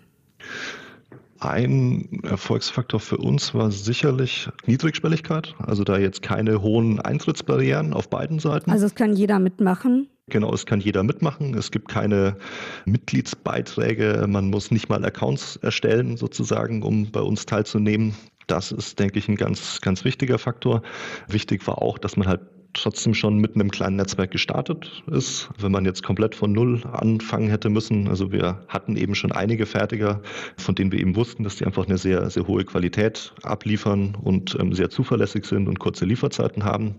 Ein 1.39 2.21
Erfolgsfaktor 2.23 3.01
für 3.01 3.17
uns 3.17 3.53
war 3.53 3.69
sicherlich 3.69 4.47
Niedrigschwelligkeit, 4.65 5.55
also 5.59 5.83
da 5.83 5.97
jetzt 5.97 6.21
keine 6.21 6.61
hohen 6.61 7.01
Eintrittsbarrieren 7.01 7.93
auf 7.93 8.09
beiden 8.09 8.39
Seiten. 8.39 8.71
Also 8.71 8.85
es 8.85 8.95
kann 8.95 9.13
jeder 9.13 9.39
mitmachen. 9.39 10.07
Genau, 10.29 10.53
es 10.53 10.65
kann 10.65 10.79
jeder 10.79 11.03
mitmachen. 11.03 11.53
Es 11.53 11.69
gibt 11.69 11.89
keine 11.89 12.37
Mitgliedsbeiträge. 12.85 14.25
Man 14.25 14.49
muss 14.49 14.71
nicht 14.71 14.87
mal 14.87 15.03
Accounts 15.03 15.57
erstellen, 15.57 16.15
sozusagen, 16.15 16.81
um 16.81 17.11
bei 17.11 17.21
uns 17.21 17.45
teilzunehmen. 17.45 18.15
Das 18.47 18.71
ist, 18.71 18.99
denke 18.99 19.19
ich, 19.19 19.27
ein 19.27 19.35
ganz, 19.35 19.81
ganz 19.81 20.05
wichtiger 20.05 20.39
Faktor. 20.39 20.81
Wichtig 21.27 21.67
war 21.67 21.81
auch, 21.81 21.97
dass 21.97 22.15
man 22.15 22.27
halt 22.27 22.41
trotzdem 22.73 23.13
schon 23.13 23.37
mit 23.39 23.55
einem 23.55 23.71
kleinen 23.71 23.95
Netzwerk 23.95 24.31
gestartet 24.31 25.03
ist. 25.07 25.49
Wenn 25.57 25.71
man 25.71 25.85
jetzt 25.85 26.03
komplett 26.03 26.35
von 26.35 26.51
Null 26.51 26.83
anfangen 26.91 27.49
hätte 27.49 27.69
müssen, 27.69 28.07
also 28.07 28.31
wir 28.31 28.63
hatten 28.67 28.95
eben 28.95 29.15
schon 29.15 29.31
einige 29.31 29.65
Fertiger, 29.65 30.21
von 30.57 30.75
denen 30.75 30.91
wir 30.91 30.99
eben 30.99 31.15
wussten, 31.15 31.43
dass 31.43 31.57
die 31.57 31.65
einfach 31.65 31.85
eine 31.85 31.97
sehr, 31.97 32.29
sehr 32.29 32.47
hohe 32.47 32.63
Qualität 32.63 33.33
abliefern 33.43 34.15
und 34.21 34.55
ähm, 34.59 34.73
sehr 34.73 34.89
zuverlässig 34.89 35.45
sind 35.45 35.67
und 35.67 35.79
kurze 35.79 36.05
Lieferzeiten 36.05 36.63
haben. 36.63 36.95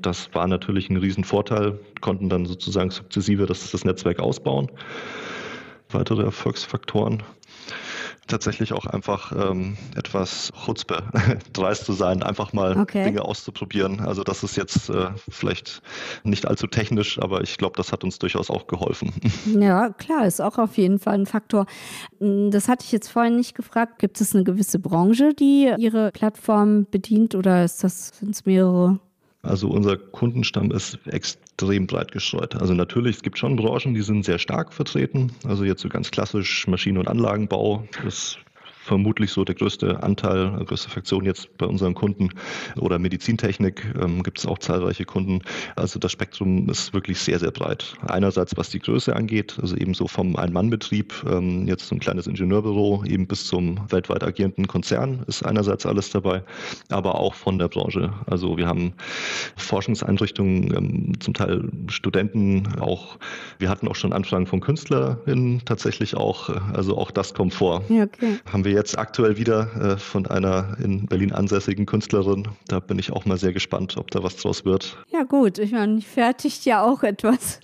Das 0.00 0.30
war 0.34 0.46
natürlich 0.46 0.90
ein 0.90 0.96
Riesenvorteil, 0.96 1.78
konnten 2.00 2.28
dann 2.28 2.46
sozusagen 2.46 2.90
sukzessive 2.90 3.46
das, 3.46 3.70
das 3.70 3.84
Netzwerk 3.84 4.20
ausbauen. 4.20 4.70
Weitere 5.90 6.22
Erfolgsfaktoren 6.22 7.22
tatsächlich 8.28 8.72
auch 8.72 8.86
einfach 8.86 9.32
ähm, 9.32 9.76
etwas 9.96 10.52
Chutzpe, 10.64 11.02
dreist 11.52 11.84
zu 11.84 11.92
sein, 11.92 12.22
einfach 12.22 12.52
mal 12.52 12.78
okay. 12.78 13.04
Dinge 13.04 13.22
auszuprobieren. 13.22 14.00
Also 14.00 14.22
das 14.22 14.42
ist 14.42 14.56
jetzt 14.56 14.88
äh, 14.90 15.08
vielleicht 15.28 15.82
nicht 16.22 16.46
allzu 16.46 16.66
technisch, 16.66 17.18
aber 17.20 17.42
ich 17.42 17.58
glaube, 17.58 17.76
das 17.76 17.92
hat 17.92 18.04
uns 18.04 18.18
durchaus 18.18 18.50
auch 18.50 18.66
geholfen. 18.66 19.12
Ja, 19.58 19.90
klar, 19.90 20.26
ist 20.26 20.40
auch 20.40 20.58
auf 20.58 20.76
jeden 20.76 20.98
Fall 20.98 21.14
ein 21.14 21.26
Faktor. 21.26 21.66
Hm, 22.20 22.50
das 22.50 22.68
hatte 22.68 22.84
ich 22.84 22.92
jetzt 22.92 23.08
vorhin 23.08 23.36
nicht 23.36 23.54
gefragt. 23.54 23.98
Gibt 23.98 24.20
es 24.20 24.34
eine 24.34 24.44
gewisse 24.44 24.78
Branche, 24.78 25.32
die 25.34 25.72
Ihre 25.78 26.10
Plattform 26.12 26.86
bedient 26.90 27.34
oder 27.34 27.64
ist 27.64 27.82
das, 27.82 28.08
sind 28.18 28.34
es 28.34 28.46
mehrere? 28.46 28.98
Also 29.48 29.68
unser 29.70 29.96
Kundenstamm 29.96 30.70
ist 30.72 30.98
extrem 31.06 31.86
breit 31.86 32.12
gestreut. 32.12 32.54
Also 32.54 32.74
natürlich, 32.74 33.16
es 33.16 33.22
gibt 33.22 33.38
schon 33.38 33.56
Branchen, 33.56 33.94
die 33.94 34.02
sind 34.02 34.24
sehr 34.24 34.38
stark 34.38 34.74
vertreten. 34.74 35.32
Also 35.44 35.64
jetzt 35.64 35.80
so 35.80 35.88
ganz 35.88 36.10
klassisch 36.10 36.66
Maschinen- 36.68 36.98
und 36.98 37.08
Anlagenbau 37.08 37.82
ist 38.06 38.38
vermutlich 38.88 39.30
so 39.30 39.44
der 39.44 39.54
größte 39.54 40.02
Anteil, 40.02 40.56
die 40.60 40.64
größte 40.64 40.90
Fraktion 40.90 41.24
jetzt 41.24 41.56
bei 41.58 41.66
unseren 41.66 41.94
Kunden. 41.94 42.30
Oder 42.76 42.98
Medizintechnik 42.98 43.84
ähm, 44.00 44.22
gibt 44.22 44.38
es 44.38 44.46
auch 44.46 44.58
zahlreiche 44.58 45.04
Kunden. 45.04 45.42
Also 45.76 45.98
das 45.98 46.12
Spektrum 46.12 46.68
ist 46.70 46.94
wirklich 46.94 47.20
sehr, 47.20 47.38
sehr 47.38 47.50
breit. 47.50 47.94
Einerseits, 48.06 48.56
was 48.56 48.70
die 48.70 48.78
Größe 48.80 49.14
angeht, 49.14 49.58
also 49.60 49.76
eben 49.76 49.94
so 49.94 50.08
vom 50.08 50.36
Ein-Mann-Betrieb, 50.36 51.14
ähm, 51.30 51.68
jetzt 51.68 51.92
ein 51.92 52.00
kleines 52.00 52.26
Ingenieurbüro, 52.26 53.04
eben 53.04 53.26
bis 53.26 53.46
zum 53.46 53.78
weltweit 53.90 54.24
agierenden 54.24 54.66
Konzern 54.66 55.22
ist 55.26 55.44
einerseits 55.44 55.84
alles 55.84 56.10
dabei, 56.10 56.42
aber 56.88 57.16
auch 57.16 57.34
von 57.34 57.58
der 57.58 57.68
Branche. 57.68 58.12
Also 58.26 58.56
wir 58.56 58.66
haben 58.66 58.94
Forschungseinrichtungen, 59.56 60.74
ähm, 60.74 61.20
zum 61.20 61.34
Teil 61.34 61.68
Studenten, 61.88 62.80
auch 62.80 63.18
wir 63.58 63.68
hatten 63.68 63.86
auch 63.86 63.96
schon 63.96 64.14
Anfragen 64.14 64.46
von 64.46 64.60
KünstlerInnen 64.60 65.62
tatsächlich 65.66 66.16
auch. 66.16 66.48
Also 66.72 66.96
auch 66.96 67.10
das 67.10 67.34
kommt 67.34 67.52
vor. 67.52 67.82
Ja, 67.88 68.04
okay. 68.04 68.38
Haben 68.50 68.64
wir 68.64 68.72
jetzt 68.78 68.96
aktuell 68.96 69.36
wieder 69.36 69.94
äh, 69.94 69.96
von 69.98 70.26
einer 70.26 70.76
in 70.82 71.06
Berlin 71.06 71.32
ansässigen 71.32 71.84
Künstlerin. 71.84 72.46
Da 72.68 72.78
bin 72.78 72.98
ich 72.98 73.12
auch 73.12 73.24
mal 73.24 73.36
sehr 73.36 73.52
gespannt, 73.52 73.96
ob 73.96 74.10
da 74.12 74.22
was 74.22 74.36
draus 74.36 74.64
wird. 74.64 74.96
Ja 75.10 75.24
gut, 75.24 75.58
ich 75.58 75.72
meine, 75.72 76.00
fertigt 76.00 76.64
ja 76.64 76.82
auch 76.82 77.02
etwas. 77.02 77.58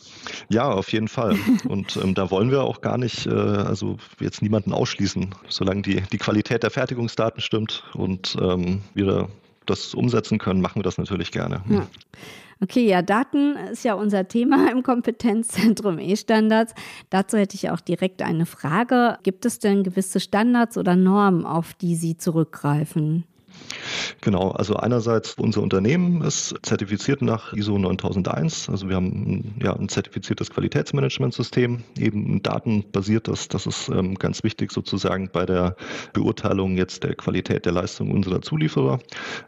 Ja, 0.49 0.71
auf 0.71 0.93
jeden 0.93 1.09
Fall. 1.09 1.37
Und 1.69 1.97
ähm, 1.97 2.15
da 2.15 2.31
wollen 2.31 2.51
wir 2.51 2.65
auch 2.65 2.81
gar 2.81 2.99
nicht, 2.99 3.27
äh, 3.27 3.31
also 3.31 3.97
jetzt 4.19 4.43
niemanden 4.43 4.73
ausschließen, 4.73 5.35
solange 5.49 5.83
die, 5.83 6.03
die 6.13 6.19
Qualität 6.19 6.65
der 6.65 6.71
Fertigungsdaten 6.71 7.41
stimmt 7.41 7.85
und 7.95 8.37
ähm, 8.41 8.83
wir 8.95 9.29
das 9.67 9.95
umsetzen 9.95 10.39
können, 10.39 10.61
machen 10.61 10.77
wir 10.77 10.83
das 10.83 10.99
natürlich 10.99 11.33
gerne. 11.33 11.63
Ja. 11.69 11.87
Okay, 12.61 12.87
ja, 12.87 13.03
Daten 13.03 13.57
ist 13.57 13.85
ja 13.85 13.95
unser 13.95 14.29
Thema 14.29 14.71
im 14.71 14.83
Kompetenzzentrum 14.83 15.99
E-Standards. 15.99 16.75
Dazu 17.11 17.37
hätte 17.37 17.57
ich 17.57 17.71
auch 17.71 17.81
direkt 17.81 18.23
eine 18.23 18.47
Frage. 18.47 19.19
Gibt 19.23 19.45
es 19.45 19.59
denn 19.59 19.83
gewisse 19.83 20.21
Standards 20.21 20.79
oder 20.79 20.97
Normen, 20.97 21.45
auf 21.47 21.75
die 21.75 21.97
Sie 21.97 22.17
zurückgreifen? 22.17 23.25
Genau, 24.21 24.51
also 24.51 24.77
einerseits 24.77 25.35
unser 25.35 25.63
Unternehmen 25.63 26.23
ist 26.23 26.55
zertifiziert 26.63 27.23
nach 27.23 27.53
ISO 27.53 27.79
9001. 27.79 28.69
Also 28.69 28.89
wir 28.89 28.97
haben 28.97 29.55
ja, 29.63 29.75
ein 29.75 29.89
zertifiziertes 29.89 30.51
Qualitätsmanagementsystem, 30.51 31.83
eben 31.99 32.43
datenbasiert. 32.43 33.29
Das, 33.29 33.49
das 33.49 33.67
ist 33.67 33.89
ähm, 33.89 34.15
ganz 34.15 34.43
wichtig 34.45 34.73
sozusagen 34.73 35.29
bei 35.33 35.47
der 35.47 35.77
Beurteilung 36.13 36.77
jetzt 36.77 37.05
der 37.05 37.15
Qualität 37.15 37.67
der 37.67 37.73
Leistung 37.73 38.11
unserer 38.11 38.43
Zulieferer. 38.43 38.99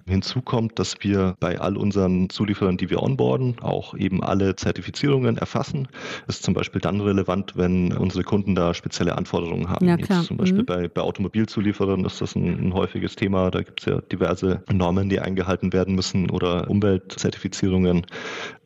Hinzu 0.06 0.42
kommt, 0.42 0.78
dass 0.78 0.96
wir 1.00 1.36
bei 1.40 1.58
all 1.58 1.76
unseren 1.76 2.28
Zulieferern, 2.30 2.76
die 2.76 2.90
wir 2.90 3.02
onboarden, 3.02 3.60
auch 3.60 3.94
eben 3.94 4.22
alle 4.22 4.56
Zertifizierungen 4.56 5.38
erfassen. 5.38 5.88
Ist 6.28 6.42
zum 6.42 6.54
Beispiel 6.54 6.80
dann 6.80 7.00
relevant, 7.00 7.56
wenn 7.56 7.92
unsere 7.92 8.24
Kunden 8.24 8.54
da 8.54 8.74
spezielle 8.74 9.16
Anforderungen 9.16 9.68
haben. 9.68 9.86
Ja, 9.86 9.96
klar. 9.96 10.18
Jetzt 10.18 10.28
zum 10.28 10.36
Beispiel 10.36 10.62
mhm. 10.62 10.66
bei, 10.66 10.88
bei 10.88 11.00
Automobilzulieferern 11.00 12.04
ist 12.04 12.20
das 12.20 12.34
ein, 12.34 12.68
ein 12.68 12.74
häufiges 12.74 13.16
Thema. 13.16 13.50
Da 13.50 13.62
gibt 13.62 13.80
es 13.80 13.86
ja 13.86 13.95
diverse 14.02 14.62
Normen, 14.72 15.08
die 15.08 15.20
eingehalten 15.20 15.72
werden 15.72 15.94
müssen 15.94 16.30
oder 16.30 16.68
Umweltzertifizierungen. 16.70 18.06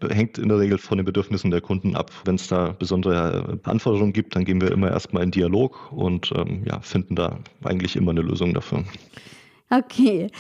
Hängt 0.09 0.39
in 0.39 0.49
der 0.49 0.59
Regel 0.59 0.79
von 0.79 0.99
den 0.99 1.05
Bedürfnissen 1.05 1.51
der 1.51 1.61
Kunden 1.61 1.97
ab. 1.97 2.11
Wenn 2.25 2.37
es 2.37 2.49
da 2.49 2.73
besondere 2.79 3.59
Anforderungen 3.65 4.13
gibt, 4.13 4.37
dann 4.37 4.45
gehen 4.45 4.61
wir 4.61 4.73
immer 4.73 4.91
erstmal 4.91 5.23
in 5.23 5.31
Dialog 5.31 5.93
und 5.93 6.33
ähm, 6.35 6.65
ja, 6.67 6.81
finden 6.81 7.17
da 7.17 7.39
eigentlich 7.65 7.97
immer 7.97 8.11
eine 8.11 8.23
Lösung 8.23 8.55
dafür. 8.55 8.85
Okay. 9.71 10.31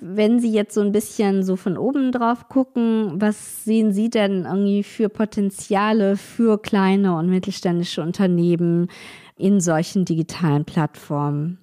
Wenn 0.00 0.40
Sie 0.40 0.52
jetzt 0.52 0.74
so 0.74 0.80
ein 0.80 0.92
bisschen 0.92 1.42
so 1.42 1.56
von 1.56 1.76
oben 1.76 2.12
drauf 2.12 2.48
gucken, 2.48 3.20
was 3.20 3.64
sehen 3.64 3.92
Sie 3.92 4.08
denn 4.08 4.44
irgendwie 4.44 4.82
für 4.82 5.08
Potenziale 5.08 6.16
für 6.16 6.60
kleine 6.60 7.16
und 7.16 7.28
mittelständische 7.28 8.00
Unternehmen 8.00 8.88
in 9.36 9.60
solchen 9.60 10.04
digitalen 10.04 10.64
Plattformen? 10.64 11.58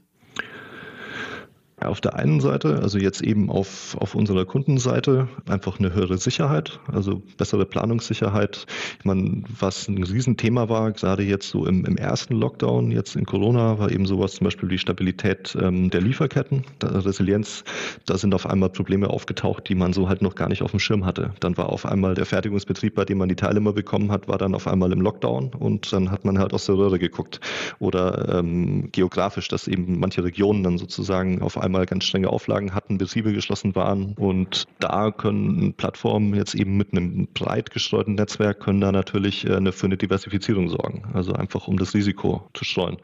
Auf 1.85 2.01
der 2.01 2.15
einen 2.15 2.39
Seite, 2.39 2.79
also 2.81 2.97
jetzt 2.97 3.21
eben 3.21 3.49
auf, 3.49 3.95
auf 3.99 4.15
unserer 4.15 4.45
Kundenseite, 4.45 5.27
einfach 5.47 5.79
eine 5.79 5.93
höhere 5.93 6.17
Sicherheit, 6.17 6.79
also 6.91 7.21
bessere 7.37 7.65
Planungssicherheit. 7.65 8.65
Ich 8.99 9.05
meine, 9.05 9.43
was 9.59 9.87
ein 9.87 10.03
Riesenthema 10.03 10.69
war, 10.69 10.91
gerade 10.91 11.23
jetzt 11.23 11.49
so 11.49 11.65
im, 11.65 11.85
im 11.85 11.97
ersten 11.97 12.35
Lockdown, 12.35 12.91
jetzt 12.91 13.15
in 13.15 13.25
Corona, 13.25 13.79
war 13.79 13.91
eben 13.91 14.05
sowas 14.05 14.33
zum 14.33 14.45
Beispiel 14.45 14.69
die 14.69 14.77
Stabilität 14.77 15.55
ähm, 15.61 15.89
der 15.89 16.01
Lieferketten, 16.01 16.63
der 16.81 17.05
Resilienz. 17.05 17.63
Da 18.05 18.17
sind 18.17 18.33
auf 18.33 18.45
einmal 18.45 18.69
Probleme 18.69 19.09
aufgetaucht, 19.09 19.69
die 19.69 19.75
man 19.75 19.93
so 19.93 20.09
halt 20.09 20.21
noch 20.21 20.35
gar 20.35 20.49
nicht 20.49 20.61
auf 20.61 20.71
dem 20.71 20.79
Schirm 20.79 21.05
hatte. 21.05 21.33
Dann 21.39 21.57
war 21.57 21.69
auf 21.69 21.85
einmal 21.85 22.15
der 22.15 22.25
Fertigungsbetrieb, 22.25 22.95
bei 22.95 23.05
dem 23.05 23.19
man 23.19 23.29
die 23.29 23.35
Teile 23.35 23.57
immer 23.57 23.73
bekommen 23.73 24.11
hat, 24.11 24.27
war 24.27 24.37
dann 24.37 24.55
auf 24.55 24.67
einmal 24.67 24.91
im 24.91 25.01
Lockdown 25.01 25.51
und 25.53 25.91
dann 25.93 26.11
hat 26.11 26.25
man 26.25 26.39
halt 26.39 26.53
aus 26.53 26.65
der 26.65 26.75
Röhre 26.75 26.99
geguckt. 26.99 27.39
Oder 27.79 28.39
ähm, 28.39 28.89
geografisch, 28.91 29.47
dass 29.47 29.67
eben 29.67 29.99
manche 29.99 30.23
Regionen 30.23 30.63
dann 30.63 30.77
sozusagen 30.77 31.41
auf 31.41 31.57
einmal 31.57 31.74
ganz 31.83 32.05
strenge 32.05 32.29
Auflagen 32.29 32.73
hatten, 32.73 32.97
Betriebe 32.97 33.33
geschlossen 33.33 33.75
waren. 33.75 34.13
Und 34.13 34.65
da 34.79 35.11
können 35.11 35.73
Plattformen 35.73 36.33
jetzt 36.33 36.55
eben 36.55 36.77
mit 36.77 36.93
einem 36.93 37.27
breit 37.33 37.71
gestreuten 37.71 38.15
Netzwerk 38.15 38.61
können 38.61 38.81
da 38.81 38.91
natürlich 38.91 39.45
äh, 39.45 39.55
eine, 39.55 39.71
für 39.71 39.87
eine 39.87 39.97
Diversifizierung 39.97 40.69
sorgen. 40.69 41.03
Also 41.13 41.33
einfach 41.33 41.67
um 41.67 41.77
das 41.77 41.93
Risiko 41.93 42.49
zu 42.53 42.63
streuen. 42.63 42.97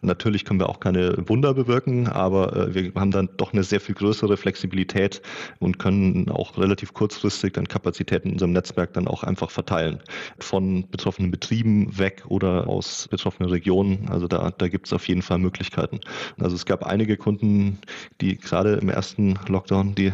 Natürlich 0.00 0.44
können 0.44 0.60
wir 0.60 0.68
auch 0.68 0.80
keine 0.80 1.16
Wunder 1.28 1.54
bewirken, 1.54 2.08
aber 2.08 2.56
äh, 2.56 2.74
wir 2.74 2.92
haben 2.94 3.10
dann 3.10 3.28
doch 3.36 3.52
eine 3.52 3.64
sehr 3.64 3.80
viel 3.80 3.94
größere 3.94 4.36
Flexibilität 4.36 5.22
und 5.58 5.78
können 5.78 6.30
auch 6.30 6.58
relativ 6.58 6.94
kurzfristig 6.94 7.54
dann 7.54 7.66
Kapazitäten 7.66 8.28
in 8.28 8.34
unserem 8.34 8.52
Netzwerk 8.52 8.92
dann 8.94 9.08
auch 9.08 9.22
einfach 9.22 9.50
verteilen. 9.50 10.00
Von 10.38 10.88
betroffenen 10.90 11.30
Betrieben 11.30 11.98
weg 11.98 12.24
oder 12.28 12.68
aus 12.68 13.08
betroffenen 13.08 13.50
Regionen. 13.50 14.08
Also 14.08 14.28
da, 14.28 14.50
da 14.50 14.68
gibt 14.68 14.86
es 14.86 14.92
auf 14.92 15.08
jeden 15.08 15.22
Fall 15.22 15.38
Möglichkeiten. 15.38 16.00
Also 16.38 16.56
es 16.56 16.66
gab 16.66 16.84
einige 16.84 17.16
Kunden, 17.16 17.78
die 18.20 18.36
gerade 18.36 18.74
im 18.74 18.88
ersten 18.88 19.38
Lockdown, 19.48 19.94
die, 19.94 20.12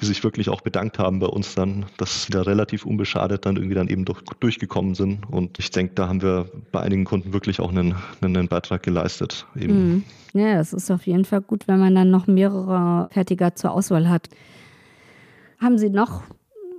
die 0.00 0.04
sich 0.04 0.22
wirklich 0.24 0.48
auch 0.48 0.60
bedankt 0.60 0.98
haben 0.98 1.18
bei 1.18 1.26
uns 1.26 1.54
dann, 1.54 1.86
dass 1.96 2.24
sie 2.24 2.32
da 2.32 2.42
relativ 2.42 2.84
unbeschadet 2.84 3.46
dann 3.46 3.56
irgendwie 3.56 3.74
dann 3.74 3.88
eben 3.88 4.04
durch, 4.04 4.22
durchgekommen 4.40 4.94
sind. 4.94 5.20
Und 5.30 5.58
ich 5.58 5.70
denke, 5.70 5.94
da 5.94 6.08
haben 6.08 6.22
wir 6.22 6.46
bei 6.72 6.80
einigen 6.80 7.04
Kunden 7.04 7.32
wirklich 7.32 7.60
auch 7.60 7.70
einen, 7.70 7.94
einen 8.20 8.48
Beitrag 8.48 8.82
geleistet. 8.82 9.46
Eben. 9.56 9.74
Mhm. 9.74 10.04
Ja, 10.32 10.60
es 10.60 10.72
ist 10.72 10.90
auf 10.90 11.06
jeden 11.06 11.24
Fall 11.24 11.40
gut, 11.40 11.66
wenn 11.66 11.80
man 11.80 11.94
dann 11.94 12.10
noch 12.10 12.26
mehrere 12.26 13.08
Fertiger 13.10 13.54
zur 13.54 13.72
Auswahl 13.72 14.08
hat. 14.08 14.28
Haben 15.58 15.78
Sie 15.78 15.88
noch 15.88 16.22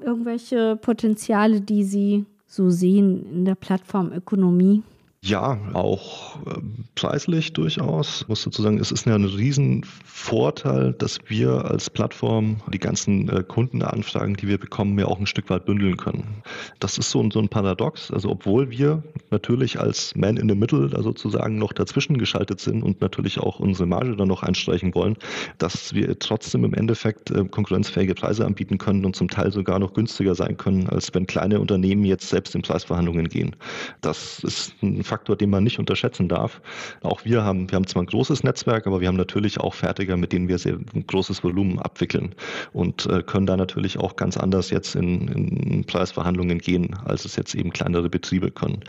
irgendwelche 0.03 0.75
Potenziale, 0.75 1.61
die 1.61 1.83
Sie 1.83 2.25
so 2.45 2.69
sehen 2.69 3.25
in 3.31 3.45
der 3.45 3.55
Plattformökonomie? 3.55 4.83
Ja, 5.23 5.57
auch 5.73 6.37
äh, 6.45 6.61
preislich 6.93 7.51
durchaus. 7.51 8.21
Ich 8.21 8.27
muss 8.27 8.43
dazu 8.43 8.61
sagen, 8.61 8.77
es 8.77 8.91
ist 8.91 9.07
ja 9.07 9.15
ein 9.15 9.25
Riesenvorteil, 9.25 10.93
dass 10.93 11.17
wir 11.25 11.65
als 11.65 11.89
Plattform 11.89 12.57
die 12.71 12.77
ganzen 12.77 13.27
äh, 13.27 13.43
Kundenanfragen, 13.43 14.35
die 14.35 14.47
wir 14.47 14.59
bekommen, 14.59 14.97
ja 14.99 15.05
auch 15.05 15.19
ein 15.19 15.25
Stück 15.25 15.49
weit 15.49 15.65
bündeln 15.65 15.97
können. 15.97 16.43
Das 16.79 16.99
ist 16.99 17.09
so 17.09 17.19
ein, 17.19 17.31
so 17.31 17.39
ein 17.39 17.49
Paradox. 17.49 18.11
Also 18.11 18.29
obwohl 18.29 18.69
wir 18.69 19.03
natürlich 19.31 19.79
als 19.79 20.15
Man 20.15 20.37
in 20.37 20.47
the 20.47 20.55
Middle 20.55 20.87
da 20.87 21.01
sozusagen 21.01 21.57
noch 21.57 21.73
dazwischen 21.73 22.19
geschaltet 22.19 22.59
sind 22.59 22.83
und 22.83 23.01
natürlich 23.01 23.39
auch 23.39 23.59
unsere 23.59 23.87
Marge 23.87 24.15
dann 24.15 24.27
noch 24.27 24.43
einstreichen 24.43 24.93
wollen, 24.93 25.17
dass 25.57 25.95
wir 25.95 26.19
trotzdem 26.19 26.63
im 26.63 26.75
Endeffekt 26.75 27.31
äh, 27.31 27.43
konkurrenzfähige 27.43 28.13
Preise 28.13 28.45
anbieten 28.45 28.77
können 28.77 29.03
und 29.03 29.15
zum 29.15 29.29
Teil 29.29 29.51
sogar 29.51 29.79
noch 29.79 29.93
günstiger 29.93 30.35
sein 30.35 30.57
können, 30.57 30.87
als 30.87 31.11
wenn 31.15 31.25
kleine 31.25 31.59
Unternehmen 31.59 32.05
jetzt 32.05 32.29
selbst 32.29 32.53
in 32.53 32.61
Preisverhandlungen 32.61 33.27
gehen. 33.27 33.55
Das 34.01 34.39
ist 34.43 34.75
ein 34.83 35.06
Faktor, 35.07 35.35
den 35.35 35.49
man 35.49 35.63
nicht 35.63 35.79
unterschätzen 35.79 36.27
darf. 36.29 36.61
Auch 37.01 37.25
wir 37.25 37.43
haben, 37.43 37.69
wir 37.71 37.75
haben 37.75 37.87
zwar 37.87 38.03
ein 38.03 38.07
großes 38.07 38.43
Netzwerk, 38.43 38.85
aber 38.85 39.01
wir 39.01 39.07
haben 39.07 39.17
natürlich 39.17 39.59
auch 39.59 39.73
Fertiger, 39.73 40.17
mit 40.17 40.33
denen 40.33 40.47
wir 40.47 40.57
sehr 40.57 40.77
großes 41.07 41.43
Volumen 41.43 41.79
abwickeln 41.79 42.35
und 42.73 43.05
äh, 43.07 43.23
können 43.23 43.47
da 43.47 43.57
natürlich 43.57 43.97
auch 43.97 44.15
ganz 44.15 44.37
anders 44.37 44.69
jetzt 44.69 44.95
in, 44.95 45.27
in 45.27 45.83
Preisverhandlungen 45.85 46.59
gehen, 46.59 46.95
als 47.05 47.25
es 47.25 47.35
jetzt 47.35 47.55
eben 47.55 47.71
kleinere 47.71 48.09
Betriebe 48.09 48.51
können. 48.51 48.81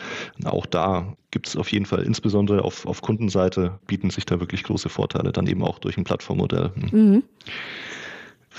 Auch 0.45 0.67
da 0.67 1.17
gibt 1.31 1.47
es 1.47 1.57
auf 1.57 1.71
jeden 1.73 1.87
Fall, 1.87 2.03
insbesondere 2.03 2.65
auf, 2.65 2.87
auf 2.87 3.03
Kundenseite, 3.03 3.79
bieten 3.87 4.11
sich 4.11 4.27
da 4.27 4.41
wirklich 4.41 4.63
große 4.65 4.89
Vorteile, 4.89 5.33
dann 5.33 5.47
eben 5.47 5.63
auch 5.63 5.79
durch 5.79 5.97
ein 5.97 6.05
Plattformmodell. 6.05 6.73
Mhm 6.91 7.23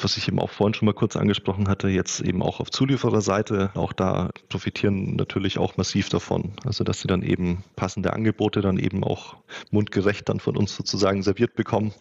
was 0.03 0.18
ich 0.18 0.27
eben 0.27 0.39
auch 0.39 0.50
vorhin 0.50 0.74
schon 0.74 0.86
mal 0.86 0.94
kurz 0.94 1.15
angesprochen 1.15 1.68
hatte, 1.68 1.89
jetzt 1.89 2.22
eben 2.22 2.41
auch 2.41 2.60
auf 2.60 2.72
Zuliefererseite, 2.72 3.72
auch 3.75 3.94
da 3.94 4.29
profitieren 4.50 5.15
natürlich 5.15 5.58
auch 5.58 5.77
massiv 5.77 6.10
davon. 6.10 6.53
Also 6.65 6.84
dass 6.84 7.01
sie 7.01 7.08
dann 7.08 7.22
eben 7.22 7.63
passende 7.75 8.13
Angebote 8.13 8.62
dann 8.62 8.77
eben 8.77 9.03
auch 9.03 9.38
mundgerecht 9.72 10.27
dann 10.29 10.39
von 10.39 10.58
uns 10.58 10.75
sozusagen 10.75 11.24
serviert 11.24 11.56
bekommen. 11.56 11.94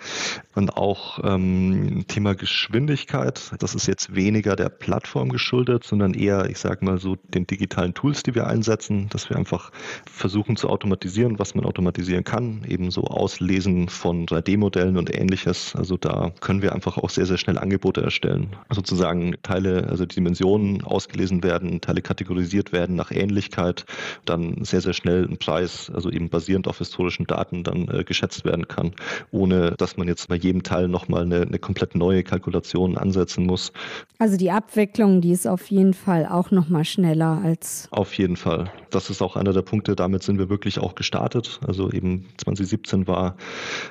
Und 0.54 0.76
auch 0.76 1.20
ähm, 1.22 2.04
Thema 2.08 2.34
Geschwindigkeit, 2.34 3.52
das 3.58 3.74
ist 3.74 3.86
jetzt 3.86 4.14
weniger 4.14 4.56
der 4.56 4.68
Plattform 4.68 5.28
geschuldet, 5.28 5.84
sondern 5.84 6.14
eher, 6.14 6.48
ich 6.50 6.58
sage 6.58 6.84
mal 6.84 6.98
so, 6.98 7.16
den 7.16 7.46
digitalen 7.46 7.94
Tools, 7.94 8.22
die 8.22 8.34
wir 8.34 8.46
einsetzen, 8.46 9.08
dass 9.10 9.28
wir 9.28 9.36
einfach 9.36 9.70
versuchen 10.10 10.56
zu 10.56 10.68
automatisieren, 10.68 11.38
was 11.38 11.54
man 11.54 11.64
automatisieren 11.64 12.24
kann, 12.24 12.64
eben 12.66 12.90
so 12.90 13.04
Auslesen 13.04 13.88
von 13.88 14.26
3D-Modellen 14.26 14.96
und 14.96 15.14
ähnliches. 15.14 15.74
Also 15.76 15.96
da 15.96 16.32
können 16.40 16.62
wir 16.62 16.72
einfach 16.72 16.98
auch 16.98 17.10
sehr, 17.10 17.26
sehr 17.26 17.38
schnell 17.38 17.58
Angebote 17.58 17.87
Angebote 17.88 18.02
erstellen. 18.02 18.48
Sozusagen 18.70 19.34
Teile, 19.42 19.86
also 19.88 20.04
die 20.04 20.16
Dimensionen 20.16 20.82
ausgelesen 20.82 21.42
werden, 21.42 21.80
Teile 21.80 22.02
kategorisiert 22.02 22.72
werden 22.72 22.96
nach 22.96 23.10
Ähnlichkeit, 23.10 23.86
dann 24.24 24.64
sehr, 24.64 24.80
sehr 24.80 24.92
schnell 24.92 25.24
ein 25.24 25.38
Preis, 25.38 25.90
also 25.94 26.10
eben 26.10 26.28
basierend 26.28 26.68
auf 26.68 26.78
historischen 26.78 27.26
Daten 27.26 27.64
dann 27.64 27.88
äh, 27.88 28.04
geschätzt 28.04 28.44
werden 28.44 28.68
kann, 28.68 28.92
ohne 29.30 29.74
dass 29.78 29.96
man 29.96 30.08
jetzt 30.08 30.28
bei 30.28 30.36
jedem 30.36 30.62
Teil 30.62 30.88
nochmal 30.88 31.22
eine, 31.22 31.42
eine 31.42 31.58
komplett 31.58 31.94
neue 31.94 32.22
Kalkulation 32.22 32.98
ansetzen 32.98 33.46
muss. 33.46 33.72
Also 34.18 34.36
die 34.36 34.50
Abwicklung, 34.50 35.20
die 35.20 35.32
ist 35.32 35.46
auf 35.46 35.70
jeden 35.70 35.94
Fall 35.94 36.26
auch 36.26 36.50
nochmal 36.50 36.84
schneller 36.84 37.40
als. 37.42 37.88
Auf 37.90 38.14
jeden 38.14 38.36
Fall. 38.36 38.70
Das 38.90 39.10
ist 39.10 39.22
auch 39.22 39.36
einer 39.36 39.52
der 39.52 39.62
Punkte, 39.62 39.96
damit 39.96 40.22
sind 40.22 40.38
wir 40.38 40.48
wirklich 40.48 40.78
auch 40.78 40.94
gestartet. 40.94 41.60
Also 41.66 41.90
eben 41.90 42.26
2017 42.38 43.06
war 43.06 43.36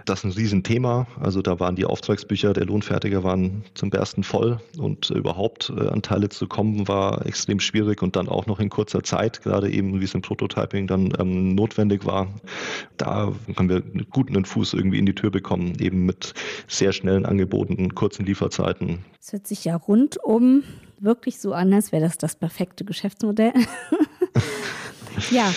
das 0.06 0.24
ein 0.24 0.32
Riesenthema. 0.32 1.08
Also 1.20 1.42
da 1.42 1.60
waren 1.60 1.76
die 1.76 1.86
Auftragsbücher 1.86 2.54
der 2.54 2.66
Lohnfertiger 2.66 3.24
waren 3.24 3.64
zum 3.74 3.90
Bersten 3.90 4.24
voll 4.24 4.60
und 4.78 5.10
überhaupt 5.10 5.72
äh, 5.76 5.88
an 5.88 6.02
Teile 6.02 6.30
zu 6.30 6.48
kommen 6.48 6.88
war 6.88 7.26
extrem 7.26 7.60
schwierig 7.60 8.02
und 8.02 8.16
dann 8.16 8.28
auch 8.28 8.46
noch 8.46 8.60
in 8.60 8.70
kurzer 8.70 9.04
Zeit, 9.04 9.42
gerade 9.42 9.70
eben 9.70 10.00
wie 10.00 10.06
es 10.06 10.14
im 10.14 10.22
Prototyping 10.22 10.88
dann 10.88 11.14
ähm, 11.20 11.56
notwendig 11.56 12.06
war. 12.06 12.28
Da 12.98 13.34
haben 13.56 13.70
wir 13.70 13.84
einen 13.86 14.46
Fuß 14.46 14.74
irgendwie 14.74 15.00
in 15.00 15.06
die 15.06 15.16
Tür 15.16 15.32
bekommen, 15.32 15.76
eben 15.80 16.06
mit 16.06 16.34
sehr 16.68 16.92
schnellen 16.92 17.26
Angeboten, 17.26 17.96
kurzen 17.96 18.26
Lieferzeiten. 18.26 19.00
Es 19.20 19.34
hört 19.34 19.48
sich 19.48 19.66
ja 19.66 19.76
rundum 19.76 20.64
wirklich 21.00 21.40
so 21.40 21.54
an, 21.54 21.74
als 21.74 21.92
wäre 21.92 22.04
das 22.04 22.18
das 22.18 22.36
perfekte 22.36 22.86
Geschäftsmodell. 22.86 23.54
ja, 25.32 25.52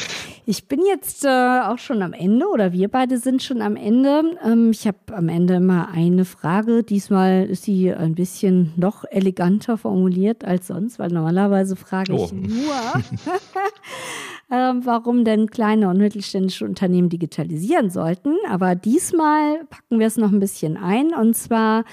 ich 0.46 0.66
bin 0.66 0.80
jetzt 0.86 1.24
äh, 1.24 1.28
auch 1.28 1.78
schon 1.78 2.02
am 2.02 2.12
Ende 2.12 2.46
oder 2.48 2.72
wir 2.72 2.88
beide 2.88 3.18
sind 3.18 3.42
schon 3.42 3.62
am 3.62 3.76
Ende. 3.76 4.36
Ähm, 4.44 4.70
ich 4.72 4.86
habe 4.86 4.98
am 5.12 5.28
Ende 5.28 5.54
immer 5.54 5.88
eine 5.90 6.24
Frage. 6.24 6.82
Diesmal 6.82 7.46
ist 7.46 7.64
sie 7.64 7.92
ein 7.92 8.14
bisschen 8.14 8.72
noch 8.76 9.04
eleganter 9.04 9.78
formuliert 9.78 10.44
als 10.44 10.66
sonst, 10.66 10.98
weil 10.98 11.10
normalerweise 11.10 11.76
frage 11.76 12.14
ich 12.14 12.20
oh. 12.20 12.34
nur, 12.34 12.74
warum 14.50 15.24
denn 15.24 15.48
kleine 15.48 15.88
und 15.88 15.98
mittelständische 15.98 16.64
Unternehmen 16.64 17.08
digitalisieren 17.08 17.90
sollten. 17.90 18.34
Aber 18.48 18.74
diesmal 18.74 19.64
packen 19.70 19.98
wir 19.98 20.06
es 20.06 20.16
noch 20.16 20.32
ein 20.32 20.40
bisschen 20.40 20.76
ein 20.76 21.14
und 21.14 21.36
zwar 21.36 21.84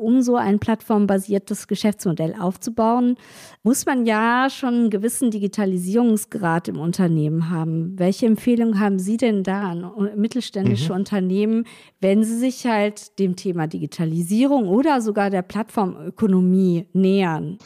um 0.00 0.22
so 0.22 0.36
ein 0.36 0.58
plattformbasiertes 0.58 1.68
Geschäftsmodell 1.68 2.34
aufzubauen, 2.38 3.16
muss 3.62 3.84
man 3.86 4.06
ja 4.06 4.48
schon 4.50 4.74
einen 4.74 4.90
gewissen 4.90 5.30
Digitalisierungsgrad 5.30 6.68
im 6.68 6.80
Unternehmen 6.80 7.50
haben. 7.50 7.98
Welche 7.98 8.26
Empfehlungen 8.26 8.80
haben 8.80 8.98
Sie 8.98 9.18
denn 9.18 9.42
da 9.42 9.70
an 9.70 10.10
mittelständische 10.16 10.92
mhm. 10.92 11.00
Unternehmen, 11.00 11.64
wenn 12.00 12.24
sie 12.24 12.38
sich 12.38 12.66
halt 12.66 13.18
dem 13.18 13.36
Thema 13.36 13.66
Digitalisierung 13.66 14.68
oder 14.68 15.00
sogar 15.02 15.28
der 15.28 15.42
Plattformökonomie 15.42 16.86
nähern? 16.92 17.58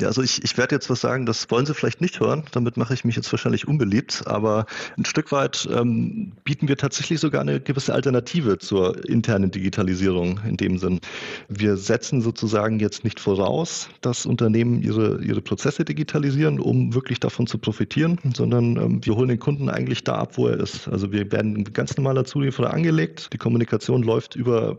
Ja, 0.00 0.08
also 0.08 0.22
ich, 0.22 0.42
ich 0.42 0.56
werde 0.56 0.74
jetzt 0.74 0.88
was 0.88 1.00
sagen, 1.00 1.26
das 1.26 1.50
wollen 1.50 1.66
Sie 1.66 1.74
vielleicht 1.74 2.00
nicht 2.00 2.20
hören, 2.20 2.44
damit 2.52 2.78
mache 2.78 2.94
ich 2.94 3.04
mich 3.04 3.16
jetzt 3.16 3.30
wahrscheinlich 3.32 3.68
unbeliebt, 3.68 4.22
aber 4.26 4.64
ein 4.96 5.04
Stück 5.04 5.30
weit 5.30 5.68
ähm, 5.70 6.32
bieten 6.42 6.68
wir 6.68 6.78
tatsächlich 6.78 7.20
sogar 7.20 7.42
eine 7.42 7.60
gewisse 7.60 7.92
Alternative 7.92 8.58
zur 8.58 9.06
internen 9.06 9.50
Digitalisierung 9.50 10.40
in 10.48 10.56
dem 10.56 10.78
Sinn. 10.78 11.00
Wir 11.48 11.76
setzen 11.76 12.22
sozusagen 12.22 12.80
jetzt 12.80 13.04
nicht 13.04 13.20
voraus, 13.20 13.90
dass 14.00 14.24
Unternehmen 14.24 14.80
ihre, 14.82 15.22
ihre 15.22 15.42
Prozesse 15.42 15.84
digitalisieren, 15.84 16.60
um 16.60 16.94
wirklich 16.94 17.20
davon 17.20 17.46
zu 17.46 17.58
profitieren, 17.58 18.18
sondern 18.34 18.76
ähm, 18.76 19.04
wir 19.04 19.14
holen 19.16 19.28
den 19.28 19.38
Kunden 19.38 19.68
eigentlich 19.68 20.02
da 20.02 20.14
ab, 20.14 20.38
wo 20.38 20.48
er 20.48 20.60
ist. 20.60 20.88
Also 20.88 21.12
wir 21.12 21.30
werden 21.30 21.64
ganz 21.74 21.96
normaler 21.96 22.24
Zulieferer 22.24 22.72
angelegt, 22.72 23.28
die 23.34 23.38
Kommunikation 23.38 24.02
läuft 24.02 24.34
über, 24.34 24.78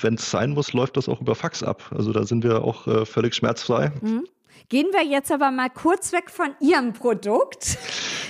wenn 0.00 0.14
es 0.14 0.30
sein 0.30 0.52
muss, 0.52 0.72
läuft 0.72 0.96
das 0.96 1.10
auch 1.10 1.20
über 1.20 1.34
Fax 1.34 1.62
ab. 1.62 1.92
Also 1.94 2.12
da 2.12 2.24
sind 2.24 2.42
wir 2.42 2.64
auch 2.64 2.86
äh, 2.86 3.04
völlig 3.04 3.34
schmerzfrei. 3.34 3.92
Mhm. 4.00 4.24
Gehen 4.68 4.86
wir 4.92 5.04
jetzt 5.04 5.30
aber 5.30 5.50
mal 5.50 5.70
kurz 5.70 6.12
weg 6.12 6.30
von 6.30 6.48
Ihrem 6.60 6.92
Produkt. 6.92 7.78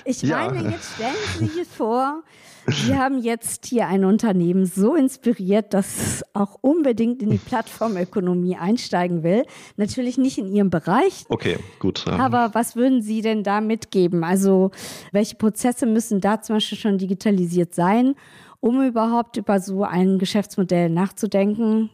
Ich 0.05 0.23
ja. 0.23 0.49
meine, 0.49 0.71
jetzt 0.71 0.95
stellen 0.95 1.15
Sie 1.39 1.47
sich 1.47 1.69
vor, 1.69 2.23
Sie 2.69 2.97
haben 2.97 3.19
jetzt 3.19 3.67
hier 3.67 3.87
ein 3.87 4.05
Unternehmen 4.05 4.67
so 4.67 4.97
inspiriert, 4.97 5.73
dass 5.73 5.97
es 5.97 6.25
auch 6.35 6.59
unbedingt 6.61 7.23
in 7.23 7.31
die 7.31 7.39
Plattformökonomie 7.39 8.57
einsteigen 8.57 9.23
will. 9.23 9.45
Natürlich 9.77 10.19
nicht 10.19 10.39
in 10.39 10.49
Ihrem 10.53 10.71
Bereich. 10.71 11.25
Okay, 11.29 11.59
gut. 11.79 12.05
Ja. 12.07 12.19
Aber 12.19 12.51
was 12.55 12.75
würden 12.75 13.03
Sie 13.03 13.23
denn 13.23 13.45
da 13.45 13.61
mitgeben? 13.61 14.25
Also 14.25 14.73
welche 15.13 15.37
Prozesse 15.37 15.87
müssen 15.87 16.21
da 16.21 16.43
zum 16.43 16.57
Beispiel 16.57 16.79
schon 16.79 16.99
digitalisiert 16.99 17.75
sein, 17.75 18.17
um 18.61 18.83
überhaupt 18.83 19.37
über 19.37 19.61
so 19.61 19.85
ein 19.85 20.19
Geschäftsmodell 20.19 20.91
nachzudenken? 20.91 21.91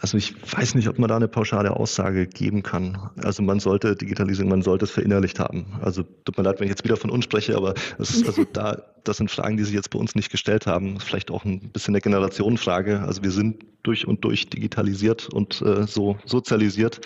Also 0.00 0.16
ich 0.16 0.34
weiß 0.56 0.74
nicht, 0.76 0.88
ob 0.88 0.98
man 0.98 1.08
da 1.08 1.16
eine 1.16 1.28
pauschale 1.28 1.76
Aussage 1.76 2.26
geben 2.26 2.62
kann. 2.62 3.10
Also 3.22 3.42
man 3.42 3.60
sollte 3.60 3.96
digitalisieren, 3.96 4.48
man 4.48 4.62
sollte 4.62 4.86
es 4.86 4.90
verinnerlicht 4.90 5.38
haben. 5.38 5.66
Also 5.82 6.04
tut 6.24 6.38
mir 6.38 6.44
leid, 6.44 6.58
wenn 6.58 6.66
ich 6.66 6.70
jetzt 6.70 6.84
wieder 6.84 6.96
von 6.96 7.10
uns 7.10 7.24
spreche, 7.24 7.54
aber 7.54 7.74
das 7.98 8.10
ist 8.10 8.26
also 8.26 8.44
da, 8.52 8.82
das 9.04 9.18
sind 9.18 9.30
Fragen, 9.30 9.56
die 9.56 9.64
sich 9.64 9.74
jetzt 9.74 9.90
bei 9.90 9.98
uns 9.98 10.14
nicht 10.14 10.30
gestellt 10.30 10.66
haben. 10.66 11.00
Vielleicht 11.00 11.30
auch 11.30 11.44
ein 11.44 11.70
bisschen 11.70 11.94
eine 11.94 12.00
Generationenfrage. 12.00 13.00
Also 13.00 13.22
wir 13.22 13.30
sind 13.30 13.64
durch 13.82 14.06
und 14.06 14.24
durch 14.24 14.48
digitalisiert 14.48 15.28
und 15.32 15.62
äh, 15.62 15.86
so 15.86 16.18
sozialisiert. 16.26 17.00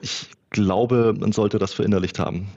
Ich 0.00 0.28
glaube, 0.50 1.14
man 1.18 1.32
sollte 1.32 1.58
das 1.58 1.72
verinnerlicht 1.72 2.18
haben. 2.18 2.48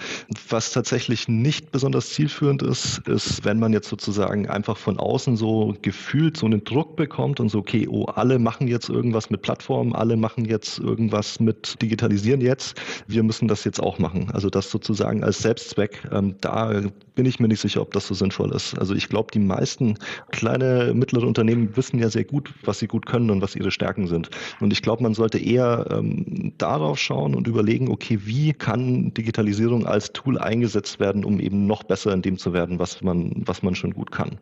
Was 0.49 0.71
tatsächlich 0.71 1.27
nicht 1.27 1.71
besonders 1.71 2.10
zielführend 2.10 2.63
ist, 2.63 3.08
ist, 3.08 3.45
wenn 3.45 3.60
man 3.60 3.71
jetzt 3.71 3.88
sozusagen 3.88 4.49
einfach 4.49 4.77
von 4.77 4.97
außen 4.97 5.38
so 5.38 5.75
gefühlt 5.82 6.36
so 6.36 6.47
einen 6.47 6.63
Druck 6.63 6.95
bekommt 6.95 7.39
und 7.39 7.49
so, 7.49 7.60
okay, 7.60 7.88
oh, 7.88 8.06
alle 8.06 8.39
machen 8.39 8.67
jetzt 8.67 8.89
irgendwas 8.89 9.29
mit 9.29 9.43
Plattformen, 9.43 9.93
alle 9.93 10.17
machen 10.17 10.45
jetzt 10.45 10.79
irgendwas 10.79 11.39
mit 11.39 11.82
Digitalisieren 11.82 12.41
jetzt, 12.41 12.82
wir 13.08 13.21
müssen 13.21 13.47
das 13.47 13.63
jetzt 13.63 13.79
auch 13.79 13.99
machen. 13.99 14.32
Also 14.34 14.49
das 14.49 14.71
sozusagen 14.71 15.23
als 15.23 15.39
Selbstzweck, 15.39 16.01
ähm, 16.12 16.36
da 16.41 16.82
bin 17.15 17.25
ich 17.27 17.39
mir 17.39 17.47
nicht 17.47 17.62
sicher, 17.62 17.82
ob 17.82 17.93
das 17.93 18.08
so 18.08 18.15
sinnvoll 18.15 18.51
ist. 18.53 18.77
Also 18.84 18.96
ich 18.96 19.08
glaube, 19.08 19.32
die 19.32 19.39
meisten 19.39 19.98
kleine, 20.32 20.93
mittlere 20.93 21.26
Unternehmen 21.26 21.78
wissen 21.78 22.00
ja 22.00 22.10
sehr 22.10 22.26
gut, 22.26 22.54
was 22.65 22.80
sie 22.80 22.88
gut 22.88 23.06
können 23.06 23.30
und 23.30 23.41
was 23.41 23.56
ihre 23.56 23.72
Stärken 23.72 24.08
sind. 24.08 24.30
Und 24.60 24.74
ich 24.74 24.82
glaube, 24.82 25.02
man 25.04 25.13
sollte 25.13 25.39
eher 25.39 25.86
ähm, 25.89 26.52
darauf 26.58 27.00
schauen 27.00 27.34
und 27.34 27.48
überlegen, 27.48 27.88
okay, 27.88 28.19
wie 28.26 28.52
kann 28.52 29.13
Digitalisierung 29.13 29.88
als 29.88 30.12
Tool 30.12 30.38
eingesetzt 30.38 31.00
werden, 31.00 31.24
um 31.24 31.39
eben 31.39 31.65
noch 31.65 31.84
besser 31.84 32.12
in 32.12 32.22
dem 32.22 32.38
zu 32.38 32.52
werden, 32.52 32.78
was 32.78 33.02
man, 33.02 33.32
was 33.46 33.63
man 33.63 33.74
schon 33.74 33.91
gut 33.91 34.12
kann. 34.12 34.38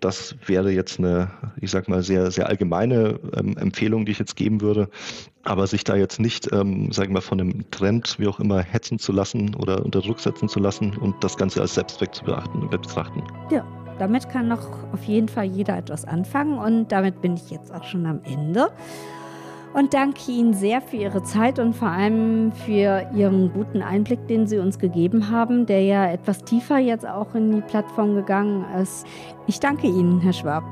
Das 0.00 0.36
wäre 0.46 0.72
jetzt 0.72 0.98
eine, 0.98 1.30
ich 1.60 1.70
sag 1.70 1.86
mal, 1.86 2.02
sehr, 2.02 2.30
sehr 2.30 2.48
allgemeine 2.48 3.20
ähm, 3.36 3.58
Empfehlung, 3.58 4.06
die 4.06 4.12
ich 4.12 4.18
jetzt 4.18 4.36
geben 4.36 4.62
würde. 4.62 4.88
Aber 5.44 5.66
sich 5.66 5.84
da 5.84 5.96
jetzt 5.96 6.18
nicht, 6.18 6.50
ähm, 6.52 6.92
sagen 6.92 7.10
wir 7.10 7.14
mal, 7.14 7.20
von 7.20 7.40
einem 7.40 7.70
Trend, 7.70 8.16
wie 8.18 8.28
auch 8.28 8.40
immer, 8.40 8.62
hetzen 8.62 8.98
zu 8.98 9.12
lassen 9.12 9.54
oder 9.56 9.84
unter 9.84 10.00
Druck 10.00 10.20
setzen 10.20 10.48
zu 10.48 10.60
lassen 10.60 10.96
und 10.96 11.22
das 11.22 11.36
Ganze 11.36 11.60
als 11.60 11.74
Selbstzweck 11.74 12.14
zu 12.14 12.24
betrachten. 12.24 13.24
Ja, 13.50 13.66
damit 13.98 14.28
kann 14.28 14.48
noch 14.48 14.68
auf 14.92 15.04
jeden 15.04 15.28
Fall 15.28 15.44
jeder 15.44 15.76
etwas 15.76 16.04
anfangen 16.04 16.58
und 16.58 16.92
damit 16.92 17.20
bin 17.20 17.34
ich 17.34 17.50
jetzt 17.50 17.72
auch 17.72 17.84
schon 17.84 18.06
am 18.06 18.20
Ende 18.24 18.68
und 19.74 19.94
danke 19.94 20.30
Ihnen 20.30 20.52
sehr 20.52 20.82
für 20.82 20.96
Ihre 20.96 21.22
Zeit 21.22 21.58
und 21.58 21.74
vor 21.74 21.88
allem 21.88 22.52
für 22.52 23.08
Ihren 23.14 23.52
guten 23.52 23.82
Einblick, 23.82 24.26
den 24.28 24.46
Sie 24.46 24.58
uns 24.58 24.78
gegeben 24.78 25.30
haben, 25.30 25.66
der 25.66 25.82
ja 25.82 26.10
etwas 26.10 26.44
tiefer 26.44 26.78
jetzt 26.78 27.06
auch 27.06 27.34
in 27.34 27.52
die 27.52 27.60
Plattform 27.62 28.14
gegangen 28.14 28.64
ist. 28.80 29.06
Ich 29.46 29.60
danke 29.60 29.86
Ihnen, 29.86 30.20
Herr 30.20 30.34
Schwab. 30.34 30.64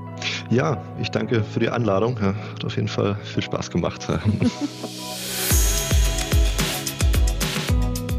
Ja, 0.50 0.83
ich 1.00 1.11
danke 1.11 1.42
für 1.42 1.61
die 1.61 1.70
Einladung. 1.70 2.18
Ja, 2.20 2.35
hat 2.52 2.64
auf 2.64 2.76
jeden 2.76 2.88
Fall 2.88 3.16
viel 3.22 3.42
Spaß 3.42 3.70
gemacht. 3.70 4.06